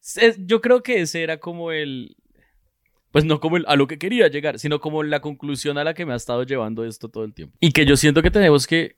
Yo 0.38 0.61
creo 0.61 0.83
que 0.83 1.00
ese 1.00 1.22
era 1.22 1.38
como 1.38 1.72
el. 1.72 2.16
Pues 3.12 3.24
no 3.24 3.38
como 3.40 3.57
el- 3.57 3.64
a 3.68 3.76
lo 3.76 3.87
que 3.87 3.98
quería 3.98 4.28
llegar, 4.28 4.59
sino 4.59 4.80
como 4.80 5.02
la 5.02 5.20
conclusión 5.20 5.78
a 5.78 5.85
la 5.85 5.94
que 5.94 6.04
me 6.04 6.12
ha 6.12 6.16
estado 6.16 6.42
llevando 6.42 6.85
esto 6.85 7.09
todo 7.09 7.24
el 7.24 7.33
tiempo. 7.33 7.57
Y 7.61 7.72
que 7.72 7.87
yo 7.87 7.96
siento 7.96 8.22
que 8.22 8.30
tenemos 8.30 8.66
que. 8.66 8.96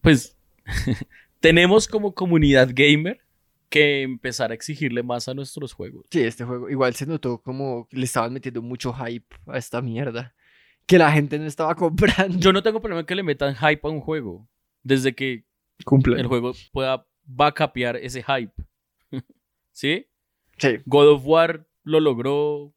Pues. 0.00 0.36
tenemos 1.40 1.88
como 1.88 2.14
comunidad 2.14 2.70
gamer 2.72 3.20
que 3.68 4.02
empezar 4.02 4.52
a 4.52 4.54
exigirle 4.54 5.02
más 5.02 5.28
a 5.28 5.34
nuestros 5.34 5.72
juegos. 5.72 6.06
Sí, 6.10 6.22
este 6.22 6.44
juego 6.44 6.70
igual 6.70 6.94
se 6.94 7.06
notó 7.06 7.42
como 7.42 7.88
le 7.90 8.04
estaban 8.04 8.32
metiendo 8.32 8.62
mucho 8.62 8.94
hype 8.94 9.26
a 9.46 9.58
esta 9.58 9.82
mierda. 9.82 10.34
Que 10.86 10.98
la 10.98 11.10
gente 11.10 11.36
no 11.38 11.46
estaba 11.46 11.74
comprando. 11.74 12.38
Yo 12.38 12.52
no 12.52 12.62
tengo 12.62 12.80
problema 12.80 13.04
que 13.04 13.16
le 13.16 13.24
metan 13.24 13.56
hype 13.56 13.80
a 13.82 13.88
un 13.88 14.00
juego. 14.00 14.48
Desde 14.86 15.16
que 15.16 15.44
Cumple. 15.84 16.20
el 16.20 16.28
juego 16.28 16.52
pueda 16.72 17.06
backupear 17.24 17.96
ese 17.96 18.22
hype. 18.22 18.52
¿Sí? 19.72 20.06
Sí. 20.58 20.76
God 20.86 21.08
of 21.08 21.22
War 21.24 21.66
lo 21.82 21.98
logró. 21.98 22.72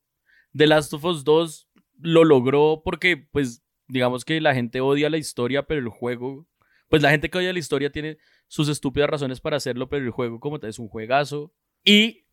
The 0.57 0.65
Last 0.65 0.91
of 0.93 1.05
Us 1.05 1.23
2 1.23 1.69
lo 1.99 2.23
logró 2.23 2.81
porque, 2.83 3.15
pues, 3.17 3.63
digamos 3.87 4.25
que 4.25 4.41
la 4.41 4.55
gente 4.55 4.81
odia 4.81 5.11
la 5.11 5.17
historia, 5.17 5.67
pero 5.67 5.81
el 5.81 5.89
juego. 5.89 6.47
Pues 6.87 7.03
la 7.03 7.11
gente 7.11 7.29
que 7.29 7.37
odia 7.37 7.53
la 7.53 7.59
historia 7.59 7.91
tiene 7.91 8.17
sus 8.47 8.67
estúpidas 8.69 9.07
razones 9.07 9.39
para 9.39 9.57
hacerlo, 9.57 9.87
pero 9.87 10.03
el 10.03 10.09
juego 10.09 10.39
como 10.39 10.59
tal 10.59 10.71
es 10.71 10.79
un 10.79 10.87
juegazo. 10.87 11.53
Y 11.83 12.25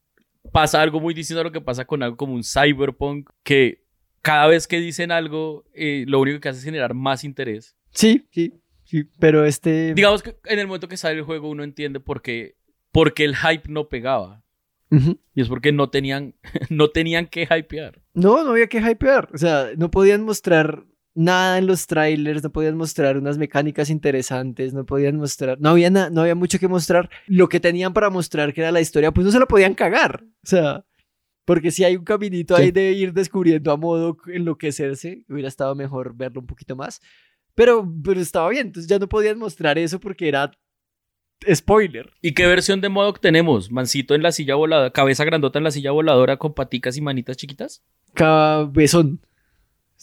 pasa 0.53 0.81
algo 0.81 1.01
muy 1.01 1.13
distinto 1.13 1.43
a 1.43 1.45
lo 1.45 1.53
que 1.53 1.61
pasa 1.61 1.85
con 1.85 2.03
algo 2.03 2.17
como 2.17 2.33
un 2.33 2.43
Cyberpunk, 2.43 3.29
que 3.43 3.85
cada 4.23 4.47
vez 4.47 4.67
que 4.67 4.81
dicen 4.81 5.13
algo, 5.13 5.67
eh, 5.75 6.07
lo 6.09 6.19
único 6.19 6.41
que 6.41 6.49
hace 6.49 6.61
es 6.61 6.65
generar 6.65 6.95
más 6.95 7.25
interés. 7.25 7.77
Sí, 7.91 8.27
sí, 8.31 8.55
sí. 8.87 9.05
Pero 9.19 9.45
este. 9.45 9.93
Digamos 9.95 10.23
que 10.23 10.37
en 10.47 10.59
el 10.59 10.67
momento 10.67 10.89
que 10.89 10.97
sale 10.97 11.19
el 11.19 11.25
juego 11.25 11.51
uno 11.51 11.63
entiende 11.63 12.01
por 12.01 12.23
qué, 12.23 12.57
por 12.91 13.13
qué 13.13 13.25
el 13.25 13.37
hype 13.37 13.69
no 13.69 13.89
pegaba. 13.89 14.43
Ujú. 14.91 15.19
Y 15.35 15.43
es 15.43 15.49
porque 15.49 15.73
no 15.73 15.91
tenían, 15.91 16.35
no 16.71 16.89
tenían 16.91 17.27
que 17.27 17.43
hypear. 17.43 18.01
No, 18.15 18.43
no 18.45 18.51
había 18.53 18.69
que 18.69 18.79
hypear. 18.79 19.29
O 19.35 19.39
sea, 19.39 19.71
no 19.77 19.91
podían 19.91 20.23
mostrar 20.25 20.85
nada 21.15 21.59
en 21.59 21.67
los 21.67 21.87
trailers, 21.87 22.43
no 22.43 22.53
podían 22.53 22.77
mostrar 22.77 23.17
unas 23.17 23.39
mecánicas 23.39 23.91
interesantes, 23.91 24.75
no 24.75 24.85
podían 24.85 25.17
mostrar. 25.17 25.59
No 25.61 25.71
había, 25.71 25.91
no 25.91 26.21
había 26.21 26.35
mucho 26.35 26.59
que 26.59 26.69
mostrar. 26.69 27.11
Lo 27.27 27.49
que 27.49 27.59
tenían 27.59 27.93
para 27.95 28.11
mostrar, 28.11 28.53
que 28.53 28.61
era 28.61 28.71
la 28.71 28.81
historia, 28.81 29.13
pues 29.13 29.25
no 29.25 29.33
se 29.33 29.39
la 29.41 29.47
podían 29.47 29.75
cagar. 29.75 30.25
O 30.25 30.47
sea, 30.47 30.85
Porque 31.45 31.71
si 31.71 31.85
hay 31.85 31.97
un 31.97 32.05
caminito 32.05 32.55
ahí 32.57 32.71
de 32.71 32.93
ir 32.93 33.13
descubriendo 33.13 33.71
a 33.73 33.77
modo 33.77 34.17
enloquecerse, 34.27 35.25
hubiera 35.29 35.49
estado 35.49 35.75
mejor 35.75 36.15
verlo 36.17 36.41
un 36.41 36.47
poquito 36.47 36.77
más. 36.77 37.01
Pero, 37.57 37.93
pero 38.05 38.21
estaba 38.21 38.49
bien, 38.51 38.69
entonces 38.69 38.89
ya 38.89 38.99
no 39.01 39.09
podían 39.09 39.39
mostrar 39.39 39.77
eso 39.79 39.99
porque 39.99 40.29
era 40.29 40.53
spoiler. 41.53 42.11
¿Y 42.23 42.33
qué 42.33 42.47
versión 42.47 42.81
de 42.81 42.89
Modoc 42.89 43.21
tenemos? 43.21 43.71
¿Mancito 43.71 44.15
en 44.15 44.23
la 44.23 44.31
silla 44.33 44.55
voladora, 44.55 44.91
cabeza 44.93 45.25
grandota 45.25 45.59
en 45.59 45.65
la 45.65 45.71
silla 45.71 45.91
voladora 45.91 46.37
con 46.37 46.55
paticas 46.55 46.97
y 46.97 47.01
manitas 47.01 47.37
chiquitas? 47.37 47.83
Cabezón. 48.15 49.21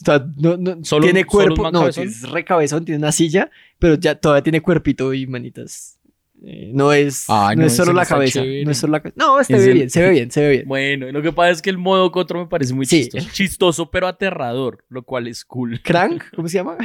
O 0.00 0.04
sea, 0.04 0.26
no, 0.36 0.56
no, 0.56 0.84
¿Solo- 0.84 1.04
tiene 1.04 1.24
cuerpo, 1.24 1.70
no, 1.70 1.80
cabezón? 1.80 2.08
es 2.08 2.28
recabezón, 2.28 2.84
tiene 2.84 2.98
una 2.98 3.12
silla, 3.12 3.50
pero 3.78 3.94
ya 3.94 4.16
todavía 4.16 4.42
tiene 4.42 4.60
cuerpito 4.60 5.14
y 5.14 5.26
manitas. 5.26 5.98
Eh, 6.46 6.72
no 6.74 6.92
es, 6.92 7.24
Ah, 7.28 7.52
no 7.54 7.62
no, 7.62 7.66
es 7.68 7.76
solo 7.76 7.92
la 7.92 8.04
cabeza, 8.04 8.40
chévere. 8.42 8.64
no 8.64 8.70
es 8.72 8.78
solo 8.78 8.92
la 8.92 9.00
cabeza. 9.00 9.16
No, 9.18 9.42
se 9.44 9.54
Es 9.54 9.60
ve 9.64 9.70
el- 9.70 9.74
bien, 9.74 9.90
se 9.90 10.02
ve 10.02 10.10
bien, 10.10 10.30
se 10.32 10.40
ve 10.42 10.50
bien. 10.50 10.64
Bueno, 10.66 11.10
lo 11.12 11.22
que 11.22 11.32
pasa 11.32 11.50
es 11.50 11.62
que 11.62 11.70
el 11.70 11.78
Modoc 11.78 12.16
otro 12.16 12.40
me 12.40 12.46
parece 12.48 12.74
muy 12.74 12.86
Sí. 12.86 13.02
chistoso. 13.04 13.28
Chistoso, 13.32 13.90
pero 13.90 14.08
aterrador, 14.08 14.84
lo 14.88 15.04
cual 15.04 15.28
es 15.28 15.44
cool. 15.44 15.80
Crank, 15.82 16.24
¿cómo 16.34 16.48
se 16.48 16.58
llama? 16.58 16.76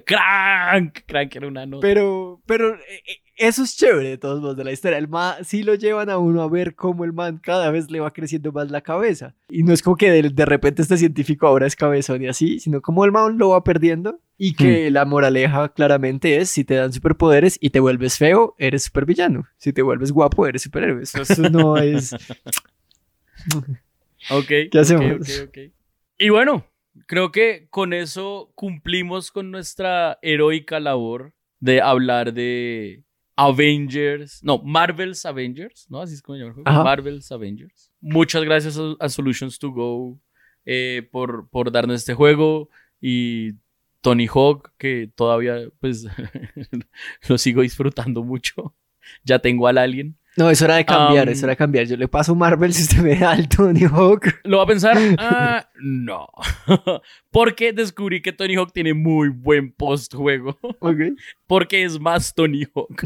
Crank, 0.00 1.00
Crank 1.06 1.36
era 1.36 1.48
una 1.48 1.66
nota. 1.66 1.80
Pero, 1.82 2.42
pero 2.46 2.74
eh, 2.74 3.02
eh, 3.06 3.16
eso 3.36 3.62
es 3.62 3.76
chévere 3.76 4.10
de 4.10 4.18
todos 4.18 4.40
modos 4.40 4.56
de 4.56 4.64
la 4.64 4.72
historia. 4.72 4.98
El 4.98 5.08
man 5.08 5.44
sí 5.44 5.62
lo 5.62 5.74
llevan 5.74 6.10
a 6.10 6.18
uno 6.18 6.42
a 6.42 6.48
ver 6.48 6.74
cómo 6.74 7.04
el 7.04 7.12
man 7.12 7.38
cada 7.42 7.70
vez 7.70 7.90
le 7.90 8.00
va 8.00 8.12
creciendo 8.12 8.52
más 8.52 8.70
la 8.70 8.80
cabeza. 8.80 9.34
Y 9.48 9.62
no 9.62 9.72
es 9.72 9.82
como 9.82 9.96
que 9.96 10.10
de, 10.10 10.30
de 10.30 10.44
repente 10.44 10.82
este 10.82 10.96
científico 10.96 11.46
ahora 11.46 11.66
es 11.66 11.76
cabezón 11.76 12.22
y 12.22 12.28
así, 12.28 12.60
sino 12.60 12.80
como 12.80 13.04
el 13.04 13.12
man 13.12 13.38
lo 13.38 13.50
va 13.50 13.64
perdiendo. 13.64 14.20
Y 14.36 14.54
que 14.54 14.90
la 14.90 15.04
moraleja 15.04 15.68
claramente 15.68 16.38
es, 16.38 16.50
si 16.50 16.64
te 16.64 16.74
dan 16.74 16.92
superpoderes 16.92 17.56
y 17.60 17.70
te 17.70 17.78
vuelves 17.78 18.18
feo, 18.18 18.56
eres 18.58 18.82
supervillano. 18.82 19.46
Si 19.58 19.72
te 19.72 19.82
vuelves 19.82 20.10
guapo, 20.10 20.46
eres 20.46 20.62
superhéroe. 20.62 21.02
Eso, 21.02 21.22
eso 21.22 21.42
no 21.50 21.76
es... 21.76 22.14
Ok. 24.30 24.46
¿Qué 24.70 24.78
hacemos? 24.78 25.04
ok, 25.12 25.20
ok, 25.20 25.48
ok. 25.48 25.58
Y 26.18 26.28
bueno, 26.28 26.66
creo 27.06 27.32
que 27.32 27.66
con 27.70 27.92
eso 27.92 28.52
cumplimos 28.54 29.30
con 29.30 29.50
nuestra 29.50 30.18
heroica 30.22 30.80
labor 30.80 31.34
de 31.60 31.80
hablar 31.80 32.32
de 32.32 33.04
Avengers. 33.36 34.42
No, 34.42 34.58
Marvel's 34.62 35.24
Avengers, 35.26 35.86
¿no? 35.88 36.00
Así 36.00 36.14
es 36.14 36.22
como 36.22 36.36
se 36.36 36.40
llama 36.40 36.50
el 36.50 36.54
juego. 36.54 36.70
Ajá. 36.70 36.84
Marvel's 36.84 37.32
Avengers. 37.32 37.92
Muchas 38.00 38.44
gracias 38.44 38.78
a, 38.78 38.94
a 39.00 39.08
Solutions 39.08 39.58
to 39.58 39.70
Go 39.70 40.20
eh, 40.64 41.08
por, 41.10 41.48
por 41.50 41.70
darnos 41.70 41.96
este 41.96 42.14
juego 42.14 42.68
y 43.00 43.52
Tony 44.00 44.26
Hawk, 44.26 44.72
que 44.78 45.10
todavía 45.14 45.68
pues 45.80 46.06
lo 47.28 47.38
sigo 47.38 47.62
disfrutando 47.62 48.22
mucho. 48.22 48.74
Ya 49.24 49.38
tengo 49.38 49.66
al 49.66 49.78
alien. 49.78 50.18
No, 50.36 50.50
es 50.50 50.60
hora 50.62 50.76
de 50.76 50.84
cambiar, 50.84 51.28
Am, 51.28 51.32
es 51.32 51.42
hora 51.42 51.52
de 51.52 51.56
cambiar. 51.56 51.86
Yo 51.86 51.96
le 51.96 52.08
paso 52.08 52.34
Marvel 52.34 52.72
si 52.72 52.82
usted 52.82 52.98
me 52.98 53.16
da 53.16 53.32
al 53.32 53.48
Tony 53.56 53.84
Hawk. 53.84 54.40
¿Lo 54.44 54.58
va 54.58 54.64
a 54.64 54.66
pensar? 54.66 54.96
Ah, 55.18 55.68
no. 55.80 56.28
Porque 57.30 57.72
descubrí 57.72 58.20
que 58.20 58.32
Tony 58.32 58.56
Hawk 58.56 58.72
tiene 58.72 58.94
muy 58.94 59.28
buen 59.28 59.72
post-juego. 59.72 60.58
Porque 61.46 61.84
es 61.84 62.00
más 62.00 62.34
Tony 62.34 62.64
Hawk, 62.74 63.04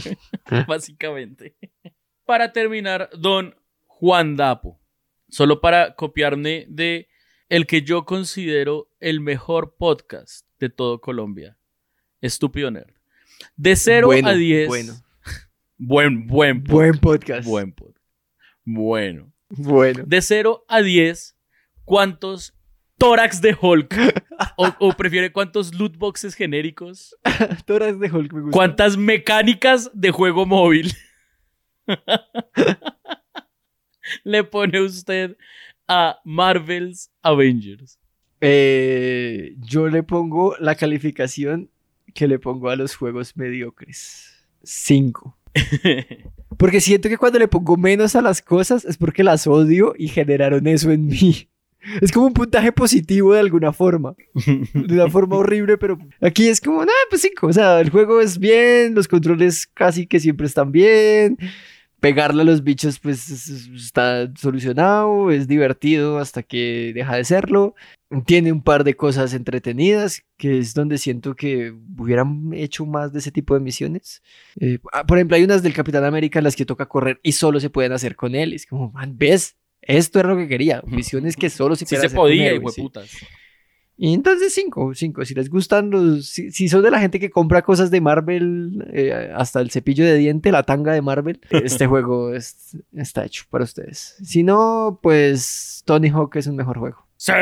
básicamente. 0.66 1.54
Para 2.24 2.52
terminar, 2.52 3.10
don 3.16 3.54
Juan 3.86 4.36
Dapo. 4.36 4.80
Solo 5.28 5.60
para 5.60 5.94
copiarme 5.94 6.64
de 6.68 7.08
el 7.50 7.66
que 7.66 7.82
yo 7.82 8.04
considero 8.06 8.88
el 9.00 9.20
mejor 9.20 9.76
podcast 9.78 10.46
de 10.58 10.70
todo 10.70 11.00
Colombia. 11.00 11.58
Estúpido 12.20 12.70
Nerd. 12.70 12.92
De 13.56 13.76
0 13.76 14.06
Bueno, 14.06 14.28
a 14.30 14.34
10. 14.34 14.68
bueno. 14.68 14.94
Buen, 15.78 16.26
buen 16.26 16.62
podcast. 16.64 16.72
Buen 16.72 16.98
podcast. 16.98 17.48
Buen 17.48 17.72
podcast. 17.72 18.04
Bueno. 18.64 19.32
Bueno. 19.48 20.04
De 20.06 20.20
0 20.20 20.64
a 20.68 20.82
10, 20.82 21.36
¿cuántos 21.84 22.54
tórax 22.98 23.40
de 23.40 23.56
Hulk? 23.58 23.94
o, 24.56 24.74
o 24.80 24.92
prefiere 24.94 25.32
cuántos 25.32 25.72
loot 25.74 25.96
boxes 25.96 26.34
genéricos? 26.34 27.16
Toras 27.64 27.98
de 28.00 28.10
Hulk 28.10 28.32
me 28.32 28.40
gusta. 28.40 28.56
¿Cuántas 28.56 28.96
mecánicas 28.96 29.88
de 29.94 30.10
juego 30.10 30.46
móvil 30.46 30.92
le 34.24 34.42
pone 34.42 34.80
usted 34.80 35.36
a 35.86 36.18
Marvel's 36.24 37.12
Avengers? 37.22 38.00
Eh, 38.40 39.54
yo 39.58 39.88
le 39.88 40.02
pongo 40.02 40.56
la 40.58 40.74
calificación 40.74 41.70
que 42.14 42.26
le 42.26 42.40
pongo 42.40 42.68
a 42.68 42.76
los 42.76 42.96
juegos 42.96 43.36
mediocres. 43.36 44.44
Cinco. 44.64 45.38
Porque 46.56 46.80
siento 46.80 47.08
que 47.08 47.16
cuando 47.16 47.38
le 47.38 47.48
pongo 47.48 47.76
menos 47.76 48.16
a 48.16 48.22
las 48.22 48.42
cosas 48.42 48.84
es 48.84 48.96
porque 48.96 49.22
las 49.22 49.46
odio 49.46 49.94
y 49.96 50.08
generaron 50.08 50.66
eso 50.66 50.90
en 50.90 51.06
mí. 51.06 51.48
Es 52.02 52.11
como 52.11 52.26
un 52.26 52.34
puntaje 52.34 52.72
positivo 52.72 53.32
de 53.32 53.40
alguna 53.40 53.72
forma. 53.72 54.14
De 54.74 54.94
una 54.94 55.08
forma 55.08 55.37
horrible, 55.38 55.78
pero 55.78 55.96
aquí 56.20 56.48
es 56.48 56.61
como, 56.61 56.80
nada, 56.80 56.98
pues 57.08 57.22
cinco. 57.22 57.46
O 57.46 57.52
sea, 57.52 57.80
el 57.80 57.90
juego 57.90 58.20
es 58.20 58.38
bien, 58.38 58.96
los 58.96 59.06
controles 59.08 59.66
casi 59.66 60.06
que 60.06 60.18
siempre 60.20 60.46
están 60.46 60.72
bien. 60.72 61.38
Pegarle 62.00 62.42
a 62.42 62.44
los 62.44 62.62
bichos, 62.62 62.98
pues 63.00 63.28
es- 63.28 63.48
es- 63.48 63.68
está 63.68 64.30
solucionado, 64.37 65.30
es 65.30 65.48
divertido 65.48 66.18
hasta 66.18 66.42
que 66.42 66.92
deja 66.94 67.16
de 67.16 67.24
serlo. 67.24 67.74
Tiene 68.24 68.52
un 68.52 68.62
par 68.62 68.84
de 68.84 68.94
cosas 68.94 69.34
entretenidas, 69.34 70.22
que 70.37 70.58
es 70.58 70.74
donde 70.74 70.96
siento 70.96 71.34
que 71.34 71.74
hubieran 71.98 72.50
hecho 72.54 72.87
más 72.87 73.12
de 73.12 73.18
ese 73.18 73.30
tipo 73.32 73.54
de 73.54 73.61
misiones. 73.61 74.22
Eh, 74.61 74.78
ah, 74.92 75.04
por 75.06 75.18
ejemplo, 75.18 75.37
hay 75.37 75.44
unas 75.44 75.62
del 75.62 75.74
Capitán 75.74 76.04
América 76.04 76.38
en 76.38 76.44
las 76.44 76.56
que 76.56 76.64
toca 76.64 76.87
correr 76.87 77.18
y 77.22 77.32
solo 77.32 77.58
se 77.61 77.68
pueden 77.68 77.92
hacer 77.92 78.16
con 78.16 78.34
él. 78.34 78.52
Es 78.52 78.64
como, 78.64 78.90
man, 78.92 79.16
¿ves? 79.18 79.56
Esto 79.82 80.20
era 80.20 80.30
lo 80.30 80.37
que 80.37 80.48
quería. 80.48 80.82
Misiones 80.87 81.37
que 81.37 81.50
solo 81.50 81.74
se 81.76 81.84
Sí 81.87 81.94
pueden 81.94 82.11
se 82.11 82.14
podía, 82.16 82.50
sí. 82.72 82.80
Y 84.00 84.14
entonces 84.14 84.54
cinco, 84.54 84.94
cinco. 84.94 85.24
Si 85.24 85.34
les 85.34 85.50
gustan 85.50 85.90
los... 85.90 86.26
Si, 86.28 86.52
si 86.52 86.68
son 86.68 86.82
de 86.84 86.90
la 86.92 87.00
gente 87.00 87.18
que 87.18 87.30
compra 87.30 87.62
cosas 87.62 87.90
de 87.90 88.00
Marvel, 88.00 88.87
eh, 88.92 89.32
hasta 89.34 89.61
el 89.61 89.70
cepillo 89.72 90.04
de 90.04 90.16
diente, 90.16 90.52
la 90.52 90.62
tanga 90.62 90.92
de 90.92 91.02
Marvel, 91.02 91.40
este 91.50 91.87
juego 91.88 92.32
es- 92.32 92.76
está 92.94 93.24
hecho 93.24 93.44
para 93.50 93.64
ustedes. 93.64 94.16
Si 94.22 94.44
no, 94.44 95.00
pues 95.02 95.82
Tony 95.84 96.08
Hawk 96.11 96.37
es 96.37 96.46
un 96.46 96.54
mejor 96.56 96.78
juego. 96.78 97.06
Sí. 97.16 97.32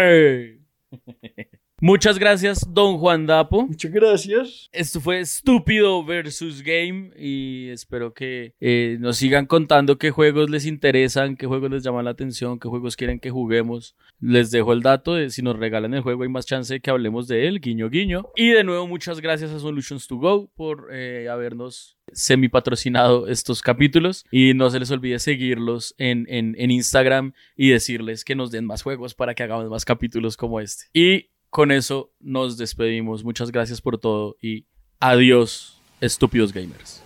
Muchas 1.83 2.19
gracias, 2.19 2.67
don 2.73 2.97
Juan 2.97 3.27
Dapo. 3.27 3.67
Muchas 3.67 3.93
gracias. 3.93 4.71
Esto 4.73 4.99
fue 4.99 5.21
Estúpido 5.21 6.03
versus 6.03 6.63
Game 6.63 7.11
y 7.19 7.69
espero 7.69 8.15
que 8.15 8.55
eh, 8.61 8.97
nos 8.99 9.19
sigan 9.19 9.45
contando 9.45 9.99
qué 9.99 10.11
juegos 10.11 10.49
les 10.49 10.65
interesan, 10.65 11.37
qué 11.37 11.47
juegos 11.47 11.71
les 11.71 11.83
llaman 11.83 12.07
la 12.07 12.13
atención, 12.13 12.59
qué 12.59 12.69
juegos 12.69 12.97
quieren 12.97 13.21
que 13.21 13.29
juguemos. 13.29 13.95
Les 14.21 14.51
dejo 14.51 14.73
el 14.73 14.81
dato 14.81 15.13
de 15.13 15.29
si 15.29 15.43
nos 15.43 15.59
regalan 15.59 15.93
el 15.93 16.01
juego 16.01 16.23
hay 16.23 16.31
más 16.31 16.47
chance 16.47 16.73
de 16.73 16.81
que 16.81 16.89
hablemos 16.89 17.29
de 17.29 17.47
él, 17.47 17.61
guiño 17.61 17.91
guiño. 17.91 18.31
Y 18.37 18.53
de 18.53 18.65
nuevo 18.65 18.87
muchas 18.87 19.21
gracias 19.21 19.51
a 19.51 19.61
Solutions 19.61 20.07
to 20.07 20.17
Go 20.17 20.51
por 20.57 20.89
eh, 20.93 21.29
habernos 21.29 21.99
semi 22.11 22.49
patrocinado 22.49 23.27
estos 23.27 23.61
capítulos 23.61 24.25
y 24.31 24.55
no 24.55 24.71
se 24.71 24.79
les 24.79 24.91
olvide 24.91 25.19
seguirlos 25.19 25.95
en, 25.99 26.25
en, 26.31 26.55
en 26.57 26.71
Instagram 26.71 27.35
y 27.55 27.69
decirles 27.69 28.25
que 28.25 28.35
nos 28.35 28.51
den 28.51 28.65
más 28.65 28.83
juegos 28.83 29.15
para 29.15 29.35
que 29.35 29.43
hagamos 29.43 29.69
más 29.69 29.85
capítulos 29.85 30.39
como 30.39 30.61
este. 30.61 30.85
Y 30.95 31.36
con 31.57 31.73
eso 31.73 32.13
nos 32.21 32.59
despedimos. 32.59 33.25
Muchas 33.25 33.51
gracias 33.51 33.81
por 33.81 33.97
todo 33.97 34.37
y 34.43 34.67
adiós, 35.01 35.81
estúpidos 36.03 36.53
gamers. 36.53 37.06